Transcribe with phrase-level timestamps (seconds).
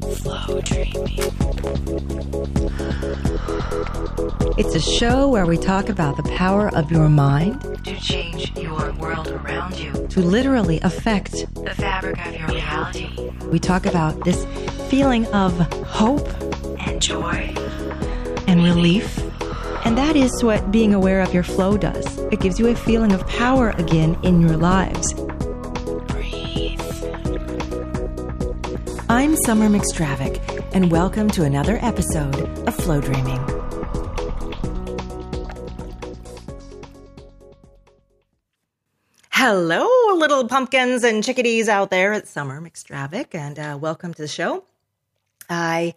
[0.00, 1.06] Flow dreaming.
[4.58, 8.92] It's a show where we talk about the power of your mind To change your
[8.94, 9.92] world around you.
[10.08, 11.32] to literally affect.
[11.54, 13.08] The fabric of your reality.
[13.50, 14.44] We talk about this
[14.88, 16.26] feeling of hope
[16.86, 17.54] And joy.
[18.46, 19.18] and relief.
[19.84, 22.18] And that is what being aware of your flow does.
[22.32, 25.14] It gives you a feeling of power again in your lives.
[29.14, 32.34] I'm Summer McStravick, and welcome to another episode
[32.66, 33.38] of Flow Dreaming.
[39.30, 39.86] Hello,
[40.16, 42.12] little pumpkins and chickadees out there.
[42.12, 44.64] It's Summer McStravick, and uh, welcome to the show.
[45.48, 45.94] I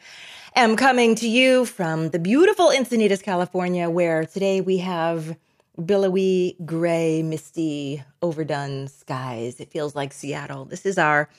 [0.56, 5.36] am coming to you from the beautiful Encinitas, California, where today we have
[5.84, 9.60] billowy, gray, misty, overdone skies.
[9.60, 10.66] It feels like Seattle.
[10.66, 11.30] This is our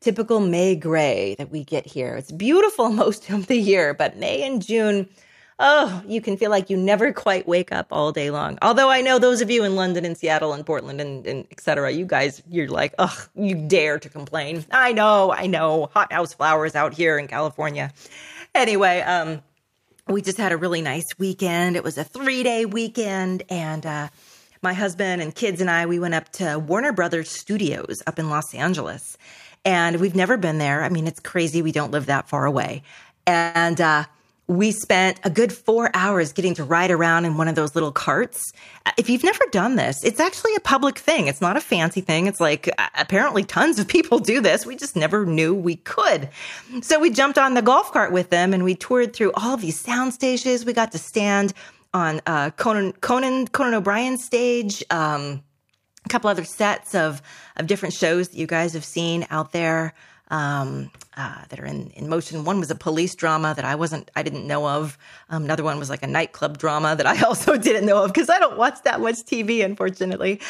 [0.00, 2.14] typical May gray that we get here.
[2.16, 5.08] It's beautiful most of the year, but May and June,
[5.58, 8.58] oh, you can feel like you never quite wake up all day long.
[8.62, 11.60] Although I know those of you in London and Seattle and Portland and, and et
[11.60, 14.64] cetera, you guys, you're like, oh, you dare to complain.
[14.70, 15.90] I know, I know.
[15.92, 17.92] Hothouse flowers out here in California.
[18.54, 19.42] Anyway, um,
[20.08, 21.76] we just had a really nice weekend.
[21.76, 24.08] It was a three day weekend, and uh,
[24.62, 28.30] my husband and kids and I we went up to Warner Brothers Studios up in
[28.30, 29.18] Los Angeles,
[29.64, 30.82] and we've never been there.
[30.82, 31.62] I mean, it's crazy.
[31.62, 32.82] We don't live that far away,
[33.26, 34.04] and uh,
[34.48, 37.92] we spent a good four hours getting to ride around in one of those little
[37.92, 38.52] carts.
[38.96, 41.26] If you've never done this, it's actually a public thing.
[41.26, 42.26] It's not a fancy thing.
[42.26, 44.64] It's like uh, apparently tons of people do this.
[44.64, 46.30] We just never knew we could.
[46.80, 49.78] So we jumped on the golf cart with them and we toured through all these
[49.78, 50.64] sound stages.
[50.64, 51.52] We got to stand
[51.92, 54.82] on uh, Conan Conan Conan O'Brien's stage.
[54.90, 55.42] Um,
[56.08, 57.20] a couple other sets of
[57.56, 59.92] of different shows that you guys have seen out there
[60.30, 62.44] um, uh, that are in, in motion.
[62.44, 64.98] One was a police drama that I wasn't, I didn't know of.
[65.30, 68.30] Um, another one was like a nightclub drama that I also didn't know of because
[68.30, 70.40] I don't watch that much TV, unfortunately.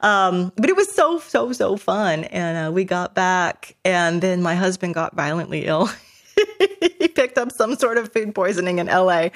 [0.00, 2.24] Um, but it was so, so, so fun.
[2.24, 5.88] And uh, we got back, and then my husband got violently ill.
[7.00, 9.28] he picked up some sort of food poisoning in LA.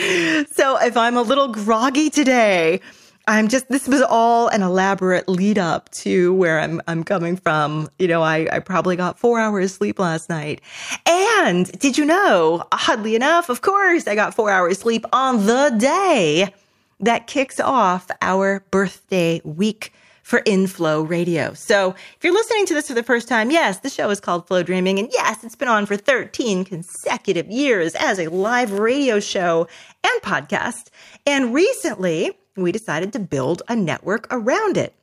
[0.52, 2.80] So if I'm a little groggy today,
[3.28, 7.88] I'm just this was all an elaborate lead up to where I'm I'm coming from.
[7.98, 10.60] You know, I, I probably got four hours sleep last night.
[11.06, 15.74] And did you know, oddly enough, of course, I got four hours sleep on the
[15.78, 16.52] day
[17.00, 21.52] that kicks off our birthday week for Inflow Radio.
[21.52, 24.46] So if you're listening to this for the first time, yes, the show is called
[24.46, 24.98] Flow Dreaming.
[24.98, 29.68] And yes, it's been on for 13 consecutive years as a live radio show
[30.04, 30.88] and podcast.
[31.26, 34.94] And recently, we decided to build a network around it.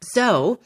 [0.00, 0.58] So,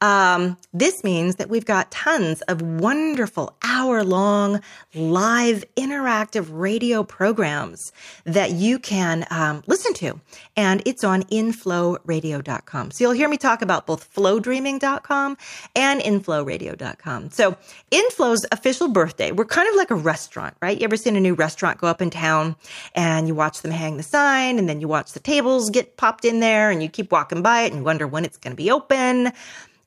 [0.00, 4.60] um, this means that we've got tons of wonderful hour long
[4.94, 7.92] live interactive radio programs
[8.24, 10.20] that you can um, listen to.
[10.56, 12.90] And it's on inflowradio.com.
[12.92, 15.36] So you'll hear me talk about both flowdreaming.com
[15.74, 17.30] and inflowradio.com.
[17.30, 17.56] So
[17.90, 20.78] Inflow's official birthday, we're kind of like a restaurant, right?
[20.78, 22.56] You ever seen a new restaurant go up in town
[22.94, 26.24] and you watch them hang the sign and then you watch the tables get popped
[26.24, 28.56] in there and you keep walking by it and you wonder when it's going to
[28.56, 29.32] be open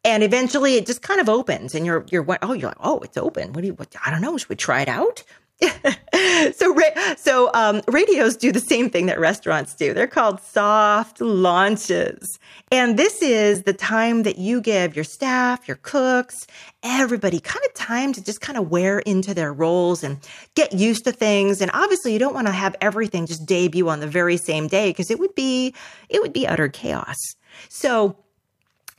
[0.03, 3.17] and eventually it just kind of opens and you're you're oh you're like oh it's
[3.17, 3.53] open.
[3.53, 4.37] What do you what i don't know.
[4.37, 5.23] Should we try it out?
[6.55, 6.75] So
[7.17, 9.93] so um, radios do the same thing that restaurants do.
[9.93, 12.39] They're called soft launches.
[12.71, 16.47] And this is the time that you give your staff your cooks
[16.83, 20.17] everybody kind of time to just kind of wear into their roles and
[20.55, 21.61] get used to things.
[21.61, 24.89] And obviously you don't want to have everything just debut on the very same day
[24.89, 25.73] because it would be
[26.09, 27.17] it would be utter chaos.
[27.69, 28.15] So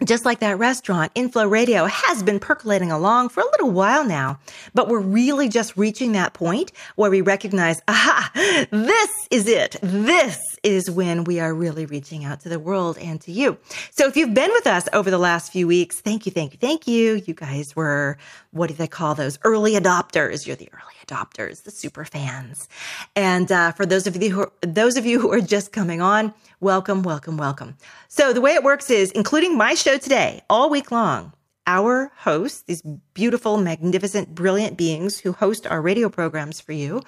[0.05, 4.39] just like that restaurant, Inflow Radio has been percolating along for a little while now,
[4.75, 8.31] but we're really just reaching that point where we recognize, aha,
[8.71, 9.77] this is it.
[9.83, 13.59] This is when we are really reaching out to the world and to you.
[13.91, 16.59] So if you've been with us over the last few weeks, thank you, thank you,
[16.59, 17.23] thank you.
[17.27, 18.19] You guys were,
[18.53, 19.39] what do they call those?
[19.43, 20.47] Early adopters.
[20.47, 22.69] You're the early adopters, the super fans.
[23.16, 26.01] And uh, for those of you who are, those of you who are just coming
[26.01, 27.76] on, welcome, welcome, welcome.
[28.06, 31.32] So the way it works is, including my show today, all week long,
[31.66, 32.82] our hosts, these
[33.14, 37.03] beautiful, magnificent, brilliant beings who host our radio programs for you,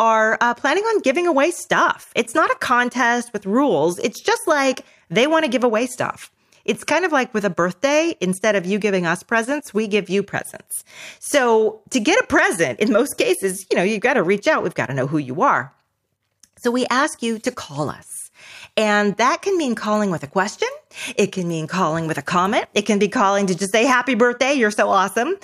[0.00, 2.10] are uh, planning on giving away stuff.
[2.16, 4.00] It's not a contest with rules.
[4.00, 6.32] It's just like they want to give away stuff.
[6.64, 10.10] It's kind of like with a birthday, instead of you giving us presents, we give
[10.10, 10.82] you presents.
[11.20, 14.64] So to get a present, in most cases, you know, you've got to reach out.
[14.64, 15.72] We've got to know who you are.
[16.58, 18.15] So we ask you to call us.
[18.76, 20.68] And that can mean calling with a question.
[21.16, 22.66] It can mean calling with a comment.
[22.74, 24.52] It can be calling to just say, happy birthday.
[24.54, 25.36] You're so awesome.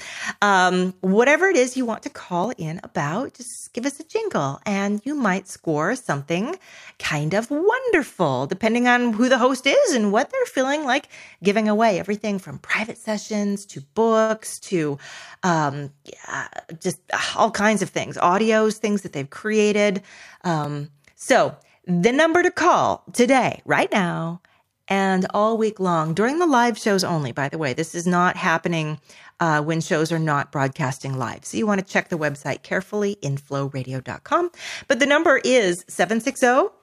[0.42, 4.60] Um, whatever it is you want to call in about, just give us a jingle
[4.66, 6.56] and you might score something
[6.98, 11.08] kind of wonderful, depending on who the host is and what they're feeling like
[11.42, 11.98] giving away.
[11.98, 14.98] Everything from private sessions to books to
[15.42, 16.48] um, yeah,
[16.80, 16.98] just
[17.36, 20.02] all kinds of things, audios, things that they've created.
[20.44, 24.40] Um, so, the number to call today, right now,
[24.88, 27.72] and all week long during the live shows only, by the way.
[27.72, 29.00] This is not happening
[29.40, 31.44] uh, when shows are not broadcasting live.
[31.44, 34.50] So you want to check the website carefully, inflowradio.com.
[34.88, 36.74] But the number is 760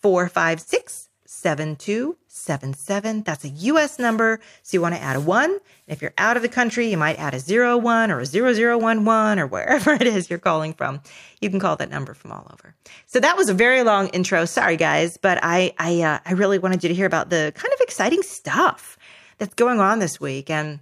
[0.00, 1.08] 456
[1.44, 3.22] 7277.
[3.22, 4.40] That's a US number.
[4.62, 5.58] So you want to add a one.
[5.86, 8.54] if you're out of the country, you might add a zero one or a zero
[8.54, 11.02] zero one one or wherever it is you're calling from.
[11.42, 12.74] You can call that number from all over.
[13.04, 14.46] So that was a very long intro.
[14.46, 17.74] Sorry, guys, but I I uh, I really wanted you to hear about the kind
[17.74, 18.96] of exciting stuff
[19.36, 20.80] that's going on this week and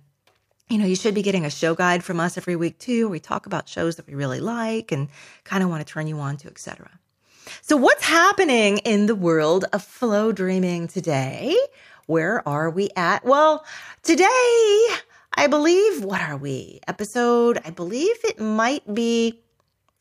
[0.69, 3.07] you know, you should be getting a show guide from us every week too.
[3.07, 5.09] Where we talk about shows that we really like and
[5.43, 6.89] kind of want to turn you on to, etc.
[7.61, 11.57] So, what's happening in the world of flow dreaming today?
[12.07, 13.25] Where are we at?
[13.25, 13.65] Well,
[14.03, 14.87] today,
[15.37, 16.81] I believe, what are we?
[16.87, 19.41] Episode, I believe it might be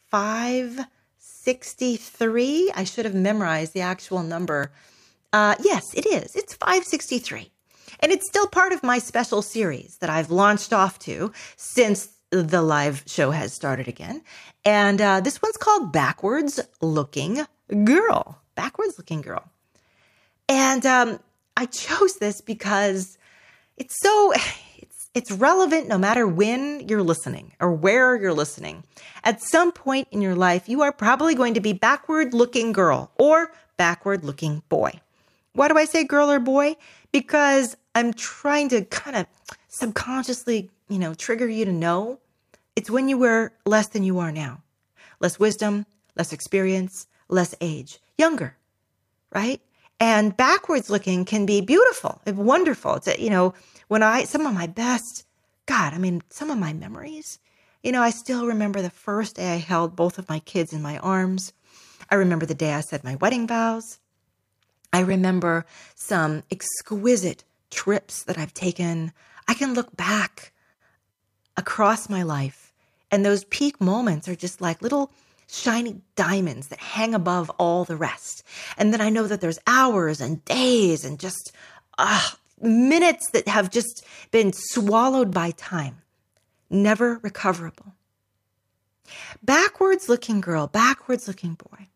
[0.09, 2.71] 563.
[2.75, 4.71] I should have memorized the actual number.
[5.31, 6.35] Uh, yes, it is.
[6.35, 7.49] It's 563.
[8.01, 12.61] And it's still part of my special series that I've launched off to since the
[12.61, 14.21] live show has started again.
[14.65, 17.45] And uh, this one's called Backwards Looking
[17.83, 18.39] Girl.
[18.55, 19.43] Backwards Looking Girl.
[20.49, 21.19] And um,
[21.57, 23.17] I chose this because
[23.77, 24.33] it's so
[24.77, 28.83] it's it's relevant no matter when you're listening or where you're listening.
[29.23, 33.11] At some point in your life, you are probably going to be backward looking girl
[33.17, 34.93] or backward looking boy.
[35.53, 36.77] Why do I say girl or boy?
[37.11, 39.25] Because I'm trying to kind of
[39.67, 42.19] subconsciously, you know, trigger you to know
[42.75, 44.61] it's when you were less than you are now.
[45.19, 45.85] Less wisdom,
[46.15, 48.57] less experience, less age, younger,
[49.31, 49.61] right?
[49.99, 52.95] And backwards looking can be beautiful, wonderful.
[52.95, 53.53] It's, you know,
[53.87, 55.25] when I, some of my best,
[55.67, 57.39] God, I mean, some of my memories,
[57.83, 60.81] you know, I still remember the first day I held both of my kids in
[60.81, 61.53] my arms.
[62.09, 63.99] I remember the day I said my wedding vows.
[64.93, 65.65] I remember
[65.95, 69.13] some exquisite trips that I've taken.
[69.47, 70.51] I can look back
[71.57, 72.73] across my life,
[73.11, 75.11] and those peak moments are just like little
[75.47, 78.43] shiny diamonds that hang above all the rest.
[78.77, 81.51] And then I know that there's hours and days and just
[81.97, 82.29] uh,
[82.61, 85.97] minutes that have just been swallowed by time,
[86.69, 87.93] never recoverable.
[89.43, 91.87] Backwards looking girl, backwards looking boy.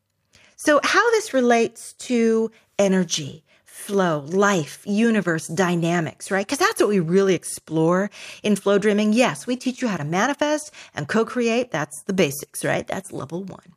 [0.58, 3.45] So, how this relates to energy
[3.76, 6.46] flow, life, universe, dynamics, right?
[6.46, 8.10] Because that's what we really explore
[8.42, 9.14] in flow dreaming.
[9.14, 11.72] Yes, we teach you how to manifest and co create.
[11.72, 12.88] That's the basics, right?
[12.88, 13.74] That's level one.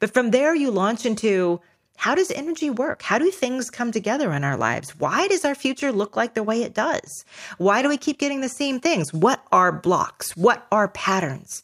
[0.00, 1.60] But from there, you launch into
[1.96, 3.00] how does energy work?
[3.02, 4.98] How do things come together in our lives?
[4.98, 7.24] Why does our future look like the way it does?
[7.58, 9.14] Why do we keep getting the same things?
[9.14, 10.36] What are blocks?
[10.36, 11.62] What are patterns?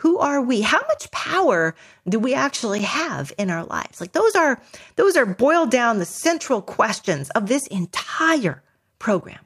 [0.00, 0.62] Who are we?
[0.62, 1.74] How much power
[2.08, 4.00] do we actually have in our lives?
[4.00, 4.58] Like those are
[4.96, 8.62] those are boiled down the central questions of this entire
[8.98, 9.44] program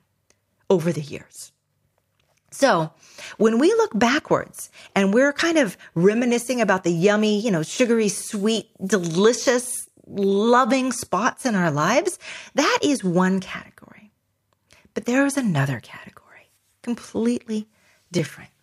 [0.70, 1.50] over the years.
[2.52, 2.92] So
[3.36, 8.08] when we look backwards and we're kind of reminiscing about the yummy you know sugary
[8.08, 12.17] sweet delicious loving spots in our lives
[12.55, 14.12] that is one category.
[14.94, 16.48] But there is another category
[16.82, 17.67] completely
[18.12, 18.54] different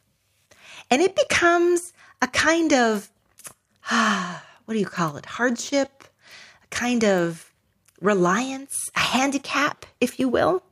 [0.91, 3.09] and it becomes a kind of,
[3.89, 5.25] what do you call it?
[5.25, 6.03] Hardship,
[6.63, 7.51] a kind of
[8.01, 10.63] reliance, a handicap, if you will.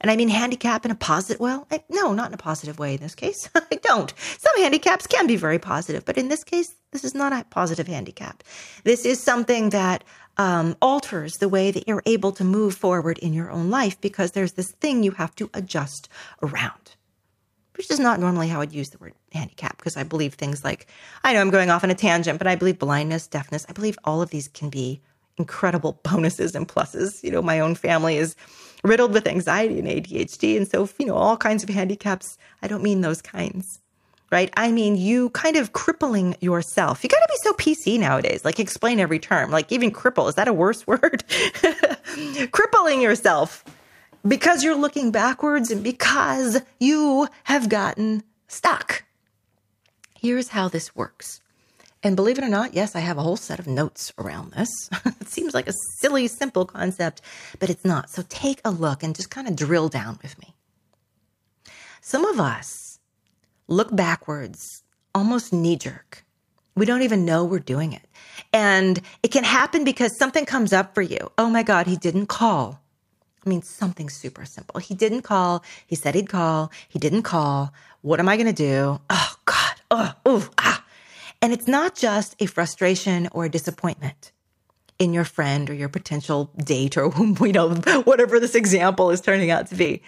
[0.00, 1.56] And I mean handicap in a positive way.
[1.88, 3.48] No, not in a positive way in this case.
[3.54, 4.12] I don't.
[4.38, 7.86] Some handicaps can be very positive, but in this case, this is not a positive
[7.86, 8.42] handicap.
[8.82, 10.04] This is something that
[10.36, 14.32] um, alters the way that you're able to move forward in your own life because
[14.32, 16.08] there's this thing you have to adjust
[16.42, 16.96] around
[17.76, 20.86] which is not normally how I'd use the word handicap because I believe things like,
[21.22, 23.98] I know I'm going off on a tangent, but I believe blindness, deafness, I believe
[24.04, 25.00] all of these can be
[25.36, 27.22] incredible bonuses and pluses.
[27.22, 28.36] You know, my own family is
[28.84, 30.56] riddled with anxiety and ADHD.
[30.56, 33.80] And so, you know, all kinds of handicaps, I don't mean those kinds,
[34.30, 34.52] right?
[34.56, 37.02] I mean, you kind of crippling yourself.
[37.02, 40.28] You got to be so PC nowadays, like explain every term, like even cripple.
[40.28, 41.24] Is that a worse word?
[42.52, 43.64] crippling yourself
[44.26, 49.04] because you're looking backwards and because you have gotten stuck.
[50.18, 51.40] Here's how this works.
[52.02, 54.68] And believe it or not, yes, I have a whole set of notes around this.
[55.20, 57.22] it seems like a silly, simple concept,
[57.58, 58.10] but it's not.
[58.10, 60.54] So take a look and just kind of drill down with me.
[62.02, 62.98] Some of us
[63.68, 64.82] look backwards
[65.14, 66.24] almost knee jerk.
[66.76, 68.02] We don't even know we're doing it.
[68.52, 71.30] And it can happen because something comes up for you.
[71.38, 72.83] Oh my God, he didn't call.
[73.44, 74.80] I mean, something super simple.
[74.80, 75.62] He didn't call.
[75.86, 76.72] He said he'd call.
[76.88, 77.72] He didn't call.
[78.00, 79.00] What am I going to do?
[79.10, 79.74] Oh God.
[79.90, 80.84] Oh, ooh, ah.
[81.42, 84.32] And it's not just a frustration or a disappointment
[84.98, 87.74] in your friend or your potential date or, you know,
[88.04, 90.02] whatever this example is turning out to be.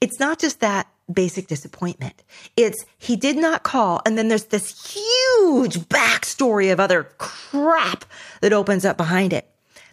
[0.00, 2.22] It's not just that basic disappointment.
[2.56, 4.00] It's he did not call.
[4.06, 8.04] And then there's this huge backstory of other crap
[8.40, 9.48] that opens up behind it.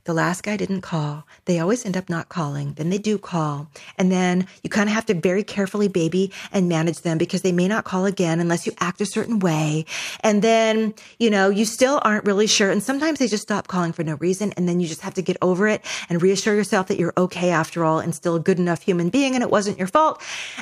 [0.06, 1.26] The last guy didn't call.
[1.46, 2.74] They always end up not calling.
[2.74, 3.70] Then they do call.
[3.98, 7.52] And then you kind of have to very carefully baby and manage them because they
[7.52, 9.86] may not call again unless you act a certain way.
[10.22, 12.72] And then, you know, you still aren't really sure.
[12.72, 14.54] And sometimes they just stop calling for no reason.
[14.54, 17.50] And then you just have to get over it and reassure yourself that you're okay
[17.50, 20.22] after all and still a good enough human being and it wasn't your fault.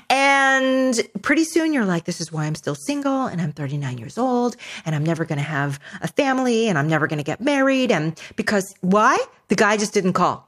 [0.10, 4.18] And pretty soon you're like, this is why I'm still single and I'm 39 years
[4.18, 7.42] old and I'm never going to have a family and I'm never going to get
[7.42, 7.92] married.
[7.92, 9.18] And because why?
[9.48, 10.48] The guy just didn't call.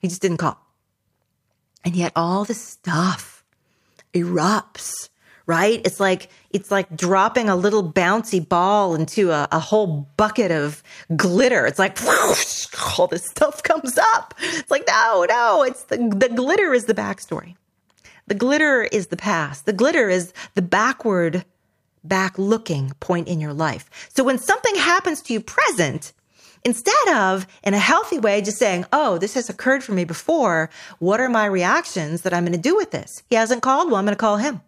[0.00, 0.58] He just didn't call.
[1.84, 3.44] And yet all this stuff
[4.14, 5.08] erupts,
[5.46, 5.80] right?
[5.84, 10.82] It's like, it's like dropping a little bouncy ball into a, a whole bucket of
[11.16, 11.66] glitter.
[11.66, 11.98] It's like,
[12.98, 14.34] all this stuff comes up.
[14.40, 17.56] It's like, no, no, it's the, the glitter is the backstory.
[18.26, 19.66] The glitter is the past.
[19.66, 21.44] The glitter is the backward,
[22.02, 23.90] back looking point in your life.
[24.14, 26.12] So when something happens to you present,
[26.64, 30.70] instead of in a healthy way just saying, Oh, this has occurred for me before.
[30.98, 33.22] What are my reactions that I'm going to do with this?
[33.28, 33.88] He hasn't called.
[33.88, 34.60] Well, I'm going to call him.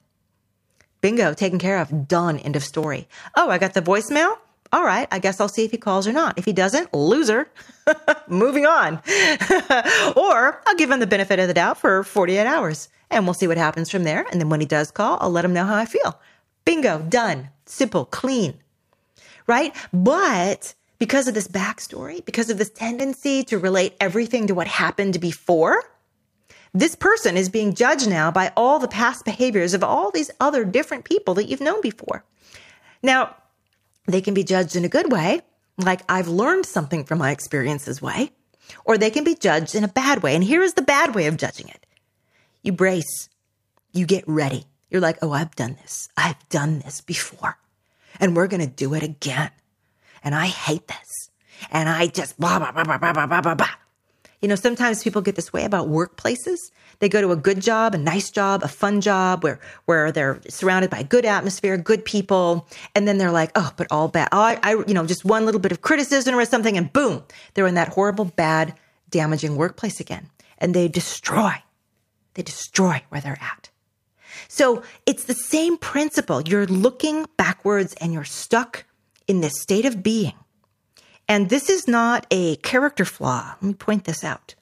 [1.00, 2.08] Bingo, taken care of.
[2.08, 2.38] Done.
[2.38, 3.08] End of story.
[3.36, 4.36] Oh, I got the voicemail.
[4.72, 5.06] All right.
[5.10, 6.38] I guess I'll see if he calls or not.
[6.38, 7.48] If he doesn't, loser.
[8.28, 8.96] Moving on.
[10.16, 13.46] or I'll give him the benefit of the doubt for 48 hours and we'll see
[13.46, 14.26] what happens from there.
[14.30, 16.18] And then when he does call, I'll let him know how I feel.
[16.64, 17.50] Bingo, done.
[17.66, 18.54] Simple, clean.
[19.46, 19.74] Right?
[19.92, 25.20] But because of this backstory, because of this tendency to relate everything to what happened
[25.20, 25.82] before,
[26.72, 30.64] this person is being judged now by all the past behaviors of all these other
[30.64, 32.24] different people that you've known before.
[33.02, 33.34] Now,
[34.06, 35.42] they can be judged in a good way,
[35.78, 38.32] like I've learned something from my experiences way,
[38.84, 40.34] or they can be judged in a bad way.
[40.34, 41.86] And here is the bad way of judging it.
[42.62, 43.28] You brace.
[43.92, 44.64] You get ready.
[44.90, 46.08] You're like, oh, I've done this.
[46.16, 47.58] I've done this before.
[48.20, 49.50] And we're going to do it again
[50.26, 51.30] and I hate this.
[51.70, 53.70] And I just blah, blah, blah, blah, blah, blah, blah, blah.
[54.42, 56.58] You know, sometimes people get this way about workplaces.
[56.98, 60.40] They go to a good job, a nice job, a fun job where, where they're
[60.48, 62.68] surrounded by good atmosphere, good people.
[62.96, 64.28] And then they're like, oh, but all bad.
[64.32, 67.22] Oh, I, I, you know, just one little bit of criticism or something and boom,
[67.54, 68.74] they're in that horrible, bad,
[69.08, 70.28] damaging workplace again.
[70.58, 71.52] And they destroy,
[72.34, 73.70] they destroy where they're at.
[74.48, 76.42] So it's the same principle.
[76.42, 78.85] You're looking backwards and you're stuck
[79.26, 80.34] in this state of being.
[81.28, 83.54] And this is not a character flaw.
[83.60, 84.54] Let me point this out.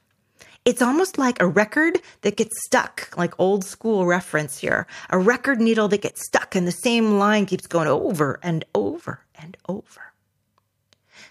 [0.64, 4.86] It's almost like a record that gets stuck, like old school reference here.
[5.10, 9.20] A record needle that gets stuck and the same line keeps going over and over
[9.34, 10.14] and over.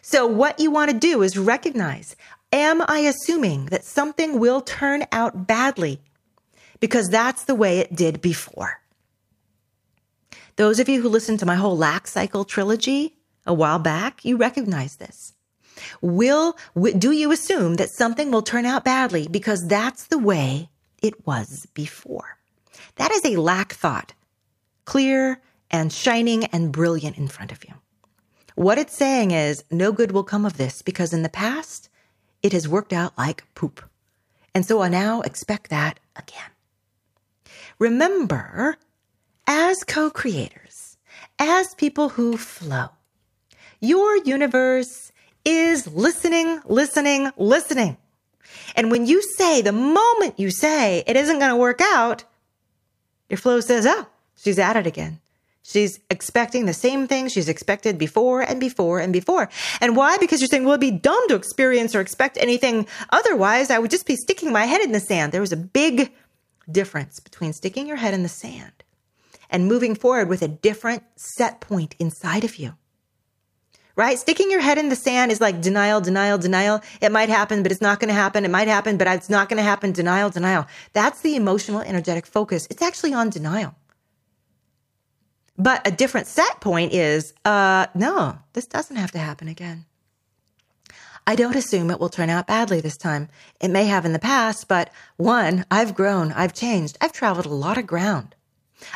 [0.03, 2.15] So what you want to do is recognize,
[2.51, 5.99] am I assuming that something will turn out badly?
[6.79, 8.81] Because that's the way it did before.
[10.57, 14.37] Those of you who listened to my whole lack cycle trilogy, a while back, you
[14.37, 15.33] recognize this.
[16.01, 16.55] Will,
[16.97, 20.69] do you assume that something will turn out badly because that's the way
[21.01, 22.37] it was before?
[22.95, 24.13] That is a lack thought,
[24.85, 27.73] clear and shining and brilliant in front of you.
[28.55, 31.89] What it's saying is no good will come of this because in the past,
[32.43, 33.83] it has worked out like poop.
[34.53, 36.51] And so I now expect that again.
[37.79, 38.77] Remember,
[39.47, 40.97] as co-creators,
[41.39, 42.89] as people who flow,
[43.83, 45.11] your universe
[45.43, 47.97] is listening, listening, listening.
[48.75, 52.23] And when you say, the moment you say it isn't going to work out,
[53.29, 55.19] your flow says, oh, she's at it again.
[55.63, 59.49] She's expecting the same thing she's expected before and before and before.
[59.79, 60.17] And why?
[60.17, 63.69] Because you're saying, well, it'd be dumb to experience or expect anything otherwise.
[63.69, 65.31] I would just be sticking my head in the sand.
[65.31, 66.11] There was a big
[66.69, 68.71] difference between sticking your head in the sand
[69.49, 72.75] and moving forward with a different set point inside of you
[73.95, 74.17] right?
[74.17, 76.81] Sticking your head in the sand is like denial, denial, denial.
[77.01, 78.45] It might happen, but it's not going to happen.
[78.45, 79.91] It might happen, but it's not going to happen.
[79.91, 80.65] Denial, denial.
[80.93, 82.67] That's the emotional, energetic focus.
[82.69, 83.75] It's actually on denial.
[85.57, 89.85] But a different set point is, uh, no, this doesn't have to happen again.
[91.25, 93.29] I don't assume it will turn out badly this time.
[93.61, 97.53] It may have in the past, but one, I've grown, I've changed, I've traveled a
[97.53, 98.35] lot of ground.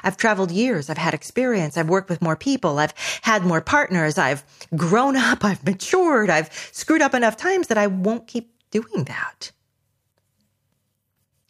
[0.03, 0.89] I've traveled years.
[0.89, 1.77] I've had experience.
[1.77, 2.79] I've worked with more people.
[2.79, 4.17] I've had more partners.
[4.17, 4.44] I've
[4.75, 5.44] grown up.
[5.44, 6.29] I've matured.
[6.29, 9.51] I've screwed up enough times that I won't keep doing that.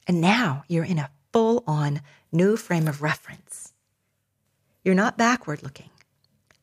[0.08, 2.02] And now you're in a full on
[2.32, 3.74] new frame of reference.
[4.84, 5.90] You're not backward looking,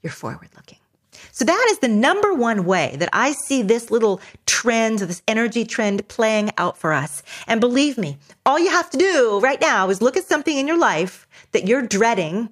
[0.03, 0.79] you're forward looking.
[1.31, 5.65] So that is the number one way that I see this little trend, this energy
[5.65, 7.23] trend playing out for us.
[7.47, 10.67] And believe me, all you have to do right now is look at something in
[10.67, 12.51] your life that you're dreading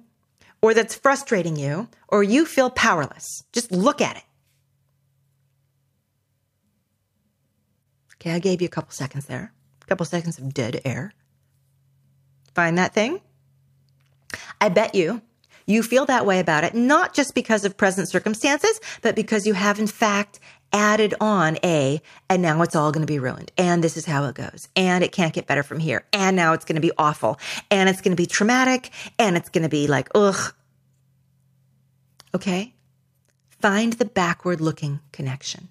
[0.61, 3.43] or that's frustrating you or you feel powerless.
[3.53, 4.23] Just look at it.
[8.15, 11.13] Okay, I gave you a couple seconds there, a couple seconds of dead air.
[12.55, 13.19] Find that thing?
[14.59, 15.21] I bet you
[15.65, 19.53] you feel that way about it, not just because of present circumstances, but because you
[19.53, 20.39] have in fact
[20.73, 23.51] added on a, and now it's all going to be ruined.
[23.57, 24.67] And this is how it goes.
[24.75, 26.03] And it can't get better from here.
[26.11, 27.39] And now it's going to be awful.
[27.71, 28.89] And it's going to be traumatic.
[29.19, 30.53] And it's going to be like, ugh.
[32.35, 32.73] Okay?
[33.61, 35.69] Find the backward looking connection.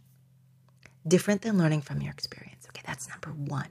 [1.07, 2.67] Different than learning from your experience.
[2.71, 3.69] Okay, that's number one.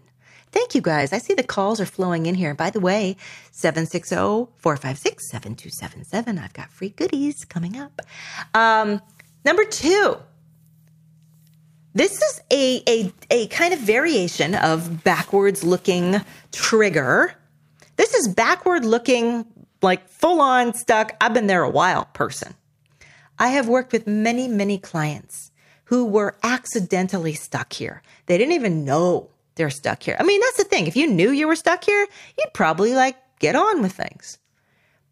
[0.51, 1.13] Thank you guys.
[1.13, 2.53] I see the calls are flowing in here.
[2.53, 3.15] By the way,
[3.51, 4.15] 760
[4.57, 6.37] 456 7277.
[6.37, 8.01] I've got free goodies coming up.
[8.53, 9.01] Um,
[9.45, 10.17] number two,
[11.93, 16.21] this is a, a, a kind of variation of backwards looking
[16.51, 17.33] trigger.
[17.97, 19.45] This is backward looking,
[19.81, 21.15] like full on stuck.
[21.19, 22.53] I've been there a while person.
[23.37, 25.51] I have worked with many, many clients
[25.85, 28.01] who were accidentally stuck here.
[28.27, 30.15] They didn't even know they're stuck here.
[30.19, 30.87] I mean, that's the thing.
[30.87, 32.07] If you knew you were stuck here,
[32.37, 34.37] you'd probably like get on with things.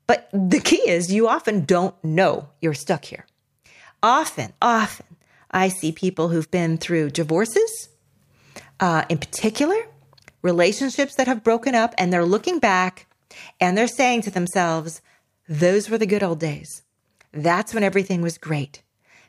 [0.07, 3.25] But the key is you often don't know you're stuck here.
[4.01, 5.05] Often, often,
[5.51, 7.89] I see people who've been through divorces,
[8.79, 9.77] uh, in particular,
[10.41, 13.07] relationships that have broken up, and they're looking back
[13.59, 15.01] and they're saying to themselves,
[15.47, 16.83] those were the good old days.
[17.31, 18.81] That's when everything was great.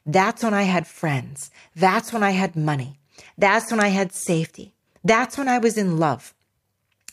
[0.06, 1.50] That's when I had friends.
[1.76, 2.98] That's when I had money.
[3.36, 4.74] That's when I had safety.
[5.04, 6.34] That's when I was in love.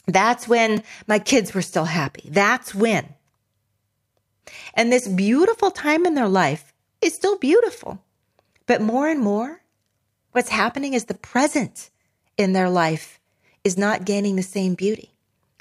[0.07, 2.29] That's when my kids were still happy.
[2.29, 3.13] That's when.
[4.73, 8.01] And this beautiful time in their life is still beautiful.
[8.67, 9.63] But more and more,
[10.33, 11.89] what's happening is the present
[12.37, 13.19] in their life
[13.63, 15.11] is not gaining the same beauty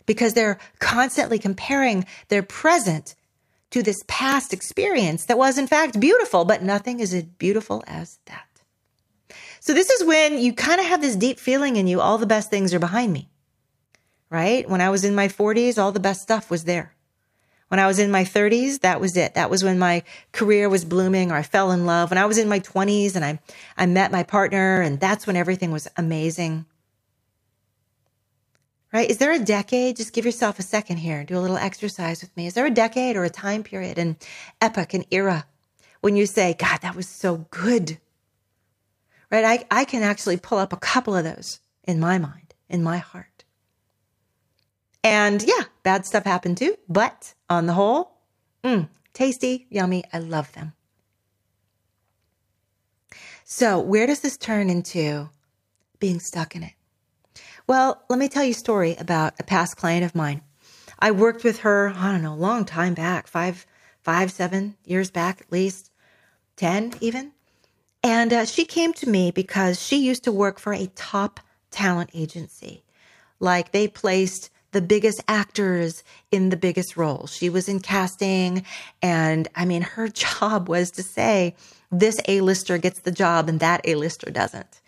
[0.04, 3.14] because they're constantly comparing their present
[3.70, 8.18] to this past experience that was in fact beautiful, but nothing is as beautiful as
[8.26, 8.46] that.
[9.60, 12.26] So this is when you kind of have this deep feeling in you, all the
[12.26, 13.28] best things are behind me,
[14.30, 14.68] right?
[14.68, 16.94] When I was in my 40s, all the best stuff was there.
[17.68, 19.34] When I was in my 30s, that was it.
[19.34, 22.10] That was when my career was blooming or I fell in love.
[22.10, 23.40] When I was in my 20s and I,
[23.76, 26.66] I met my partner and that's when everything was amazing.
[28.92, 29.10] Right?
[29.10, 29.96] Is there a decade?
[29.96, 31.24] Just give yourself a second here.
[31.24, 32.46] Do a little exercise with me.
[32.46, 34.16] Is there a decade or a time period, an
[34.60, 35.44] epoch, an era
[36.00, 37.98] when you say, God, that was so good?
[39.30, 39.44] right?
[39.70, 42.98] I, I can actually pull up a couple of those in my mind, in my
[42.98, 43.44] heart.
[45.02, 48.18] And yeah, bad stuff happened too, but on the whole,
[48.64, 50.02] mm, tasty, yummy.
[50.12, 50.72] I love them.
[53.44, 55.30] So, where does this turn into
[56.00, 56.72] being stuck in it?
[57.68, 60.42] Well, let me tell you a story about a past client of mine.
[60.98, 63.64] I worked with her, I don't know, a long time back, five,
[64.02, 65.92] five, seven years back at least,
[66.56, 67.30] 10 even.
[68.02, 71.38] And uh, she came to me because she used to work for a top
[71.70, 72.82] talent agency.
[73.38, 77.34] Like they placed the biggest actors in the biggest roles.
[77.34, 78.62] She was in casting.
[79.00, 81.56] And I mean, her job was to say,
[81.90, 84.82] this A-lister gets the job and that A-lister doesn't.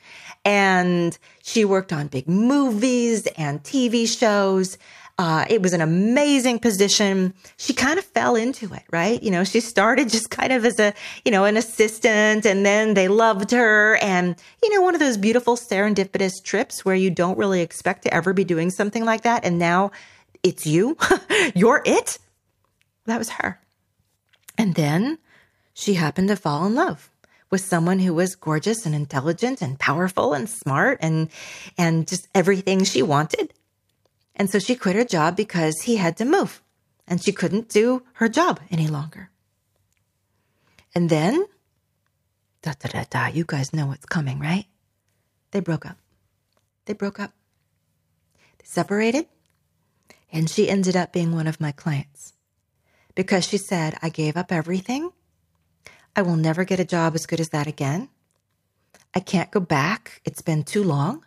[0.44, 4.77] And she worked on big movies and TV shows.
[5.18, 7.35] Uh, it was an amazing position.
[7.57, 9.20] She kind of fell into it, right?
[9.20, 12.94] You know, she started just kind of as a, you know, an assistant and then
[12.94, 13.96] they loved her.
[13.96, 18.14] And, you know, one of those beautiful serendipitous trips where you don't really expect to
[18.14, 19.44] ever be doing something like that.
[19.44, 19.90] And now
[20.44, 20.96] it's you.
[21.54, 22.18] You're it.
[23.07, 23.61] That was her.
[24.57, 25.18] And then
[25.74, 27.11] she happened to fall in love
[27.50, 31.28] with someone who was gorgeous and intelligent and powerful and smart and,
[31.76, 33.52] and just everything she wanted.
[34.38, 36.62] And so she quit her job because he had to move
[37.09, 39.31] and she couldn't do her job any longer.
[40.94, 41.46] And then,
[42.62, 44.66] da da da da, you guys know what's coming, right?
[45.51, 45.96] They broke up.
[46.85, 47.33] They broke up.
[48.59, 49.27] They separated,
[50.33, 52.35] and she ended up being one of my clients
[53.14, 55.11] because she said, I gave up everything.
[56.14, 58.09] I will never get a job as good as that again.
[59.14, 60.20] I can't go back.
[60.24, 61.24] It's been too long.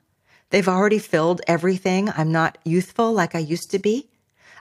[0.52, 2.10] They've already filled everything.
[2.16, 4.10] I'm not youthful like I used to be.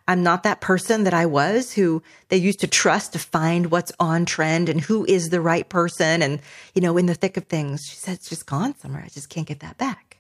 [0.09, 3.93] I'm not that person that I was who they used to trust to find what's
[4.01, 6.41] on trend and who is the right person and,
[6.75, 7.87] you know, in the thick of things.
[7.87, 9.03] She said, it's just gone somewhere.
[9.05, 10.19] I just can't get that back.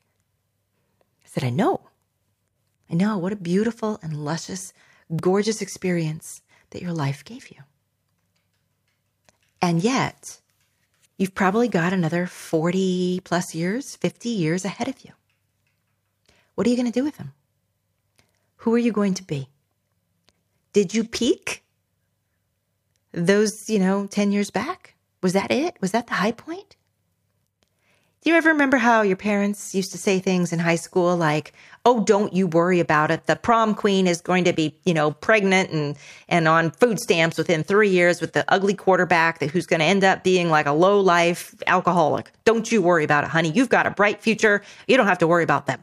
[1.24, 1.80] I said, I know.
[2.90, 3.16] I know.
[3.18, 4.72] What a beautiful and luscious,
[5.16, 7.62] gorgeous experience that your life gave you.
[9.62, 10.40] And yet,
[11.16, 15.12] you've probably got another 40 plus years, 50 years ahead of you.
[16.60, 17.32] What are you going to do with them?
[18.56, 19.48] Who are you going to be?
[20.74, 21.64] Did you peak
[23.12, 24.94] those, you know, 10 years back?
[25.22, 25.78] Was that it?
[25.80, 26.76] Was that the high point?
[28.20, 31.54] Do you ever remember how your parents used to say things in high school like,
[31.86, 33.24] "Oh, don't you worry about it.
[33.24, 35.96] The prom queen is going to be, you know, pregnant and
[36.28, 39.86] and on food stamps within 3 years with the ugly quarterback that who's going to
[39.86, 42.30] end up being like a low life alcoholic.
[42.44, 43.48] Don't you worry about it, honey.
[43.48, 44.60] You've got a bright future.
[44.86, 45.82] You don't have to worry about them."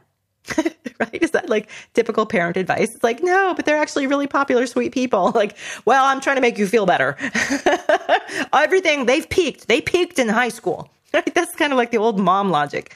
[1.00, 1.22] right?
[1.22, 2.96] Is that like typical parent advice?
[2.96, 5.32] It's like, no, but they're actually really popular, sweet people.
[5.38, 5.56] Like,
[5.86, 7.16] well, I'm trying to make you feel better.
[8.54, 9.68] Everything they've peaked.
[9.68, 10.90] They peaked in high school.
[11.14, 11.32] Right?
[11.36, 12.96] That's kind of like the old mom logic.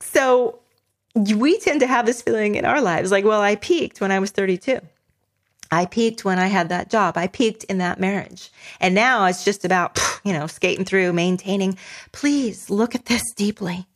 [0.00, 0.58] So
[1.14, 4.18] we tend to have this feeling in our lives like, well, I peaked when I
[4.18, 4.80] was 32.
[5.70, 7.16] I peaked when I had that job.
[7.16, 8.50] I peaked in that marriage.
[8.80, 11.78] And now it's just about, you know, skating through, maintaining.
[12.12, 13.86] Please look at this deeply.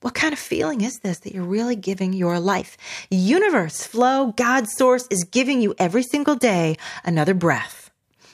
[0.00, 2.76] What kind of feeling is this that you're really giving your life?
[3.10, 7.90] Universe, flow, God's source is giving you every single day another breath.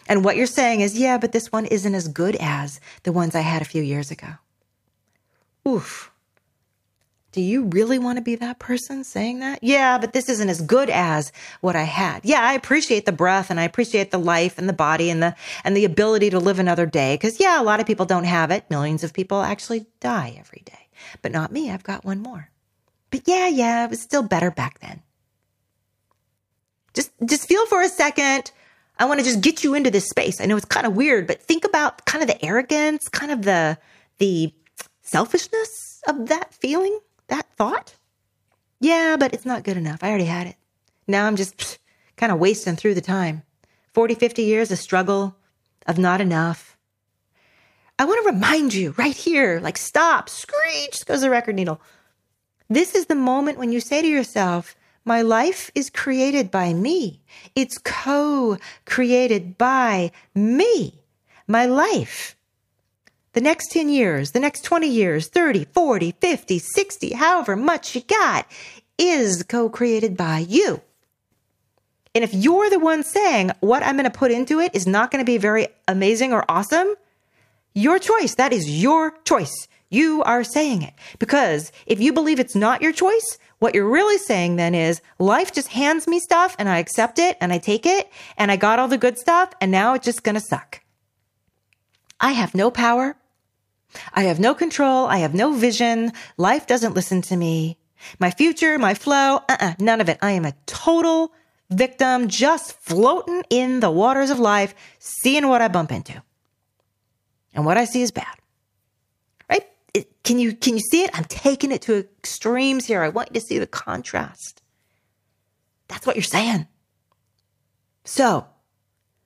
[0.06, 3.34] And what you're saying is, yeah, but this one isn't as good as the ones
[3.34, 4.28] I had a few years ago.
[5.66, 6.10] Oof.
[7.32, 9.58] Do you really want to be that person saying that?
[9.62, 12.20] Yeah, but this isn't as good as what I had.
[12.24, 15.34] Yeah, I appreciate the breath and I appreciate the life and the body and the
[15.64, 18.52] and the ability to live another day cuz yeah, a lot of people don't have
[18.52, 18.70] it.
[18.70, 20.83] Millions of people actually die every day
[21.22, 21.70] but not me.
[21.70, 22.50] I've got one more.
[23.10, 25.02] But yeah, yeah, it was still better back then.
[26.94, 28.50] Just, just feel for a second.
[28.98, 30.40] I want to just get you into this space.
[30.40, 33.42] I know it's kind of weird, but think about kind of the arrogance, kind of
[33.42, 33.78] the,
[34.18, 34.52] the
[35.02, 37.94] selfishness of that feeling, that thought.
[38.80, 40.00] Yeah, but it's not good enough.
[40.02, 40.56] I already had it.
[41.06, 41.78] Now I'm just
[42.16, 43.42] kind of wasting through the time.
[43.92, 45.36] 40, 50 years of struggle,
[45.86, 46.73] of not enough,
[48.04, 51.80] I want to remind you right here, like stop, screech goes the record needle.
[52.68, 57.22] This is the moment when you say to yourself, my life is created by me.
[57.54, 61.00] It's co created by me.
[61.46, 62.36] My life.
[63.32, 68.02] The next 10 years, the next 20 years, 30, 40, 50, 60, however much you
[68.02, 68.46] got
[68.98, 70.82] is co created by you.
[72.14, 75.10] And if you're the one saying what I'm going to put into it is not
[75.10, 76.96] going to be very amazing or awesome,
[77.74, 78.36] your choice.
[78.36, 79.68] That is your choice.
[79.90, 80.94] You are saying it.
[81.18, 85.52] Because if you believe it's not your choice, what you're really saying then is life
[85.52, 88.78] just hands me stuff and I accept it and I take it and I got
[88.78, 90.80] all the good stuff and now it's just going to suck.
[92.20, 93.16] I have no power.
[94.12, 95.06] I have no control.
[95.06, 96.12] I have no vision.
[96.36, 97.78] Life doesn't listen to me.
[98.18, 100.18] My future, my flow, uh-uh, none of it.
[100.20, 101.32] I am a total
[101.70, 106.22] victim, just floating in the waters of life, seeing what I bump into
[107.54, 108.36] and what I see is bad.
[109.48, 109.66] Right?
[109.94, 111.10] It, can you can you see it?
[111.14, 113.02] I'm taking it to extremes here.
[113.02, 114.62] I want you to see the contrast.
[115.88, 116.66] That's what you're saying.
[118.04, 118.46] So,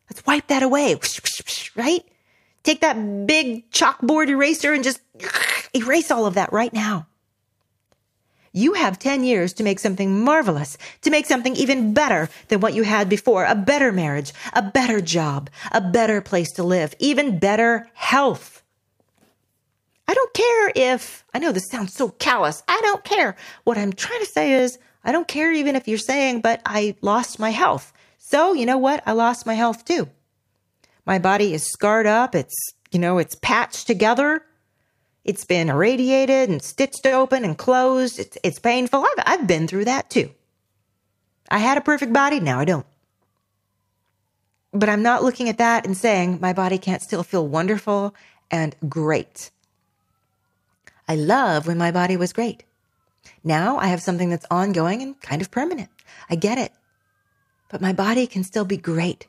[0.09, 0.97] let's wipe that away.
[1.77, 2.05] Right?
[2.65, 5.01] Take that big chalkboard eraser and just
[5.75, 7.07] erase all of that right now.
[8.59, 12.75] You have 10 years to make something marvelous, to make something even better than what
[12.75, 17.39] you had before, a better marriage, a better job, a better place to live, even
[17.39, 18.65] better health.
[20.09, 22.65] I don't care if, I know this sounds so callous.
[22.67, 23.37] I don't care.
[23.63, 26.97] What I'm trying to say is, I don't care even if you're saying, but I
[27.01, 27.93] lost my health.
[28.19, 29.05] So, you know what?
[29.07, 30.09] I lost my health too.
[31.07, 32.35] My body is scarred up.
[32.35, 32.57] It's,
[32.91, 34.43] you know, it's patched together.
[35.25, 38.19] It's been irradiated and stitched open and closed.
[38.19, 39.05] It's, it's painful.
[39.05, 40.31] I've, I've been through that too.
[41.51, 42.41] I had a perfect body.
[42.41, 42.87] Now I don't.
[44.73, 48.15] But I'm not looking at that and saying my body can't still feel wonderful
[48.51, 49.51] and great.
[51.07, 52.65] I love when my body was great.
[53.43, 55.89] Now I have something that's ongoing and kind of permanent.
[56.29, 56.73] I get it.
[57.71, 59.27] But my body can still be great.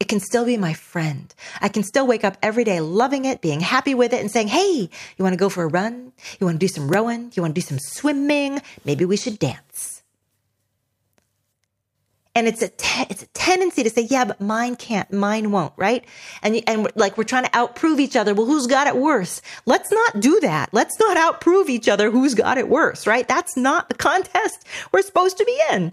[0.00, 1.32] It can still be my friend.
[1.60, 4.48] I can still wake up every day loving it, being happy with it, and saying,
[4.48, 6.12] Hey, you want to go for a run?
[6.40, 7.30] You want to do some rowing?
[7.34, 8.60] You want to do some swimming?
[8.84, 10.02] Maybe we should dance.
[12.34, 15.74] And it's a te- it's a tendency to say, yeah, but mine can't, mine won't,
[15.76, 16.04] right?
[16.42, 18.34] And and like we're trying to outprove each other.
[18.34, 19.42] Well, who's got it worse?
[19.66, 20.72] Let's not do that.
[20.72, 22.10] Let's not outprove each other.
[22.10, 23.26] Who's got it worse, right?
[23.26, 25.92] That's not the contest we're supposed to be in.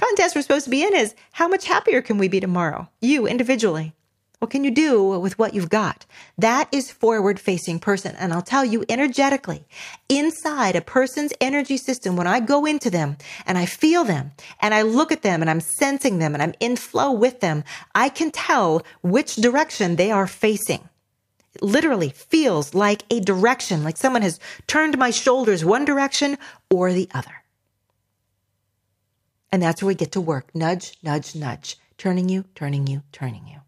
[0.00, 2.88] Contest we're supposed to be in is how much happier can we be tomorrow?
[3.02, 3.92] You individually.
[4.38, 6.06] What can you do with what you've got?
[6.38, 8.16] That is forward facing person.
[8.16, 9.66] And I'll tell you energetically,
[10.08, 14.72] inside a person's energy system, when I go into them and I feel them and
[14.72, 17.62] I look at them and I'm sensing them and I'm in flow with them,
[17.94, 20.88] I can tell which direction they are facing.
[21.54, 26.38] It literally feels like a direction, like someone has turned my shoulders one direction
[26.70, 27.39] or the other.
[29.52, 30.54] And that's where we get to work.
[30.54, 31.76] Nudge, nudge, nudge.
[31.98, 33.60] Turning you, turning you, turning you.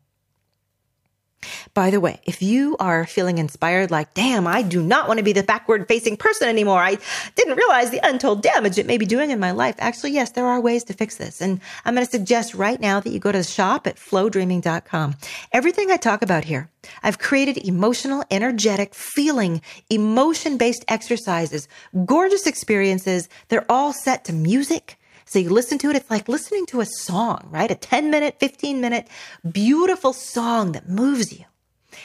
[1.74, 5.24] By the way, if you are feeling inspired, like, damn, I do not want to
[5.24, 6.80] be the backward facing person anymore.
[6.80, 6.98] I
[7.34, 9.74] didn't realize the untold damage it may be doing in my life.
[9.78, 11.40] Actually, yes, there are ways to fix this.
[11.40, 15.16] And I'm going to suggest right now that you go to shop at flowdreaming.com.
[15.52, 16.70] Everything I talk about here,
[17.02, 21.68] I've created emotional, energetic, feeling, emotion based exercises,
[22.04, 23.28] gorgeous experiences.
[23.48, 24.98] They're all set to music.
[25.24, 27.70] So you listen to it, it's like listening to a song, right?
[27.70, 29.08] A 10 minute, 15 minute,
[29.50, 31.44] beautiful song that moves you.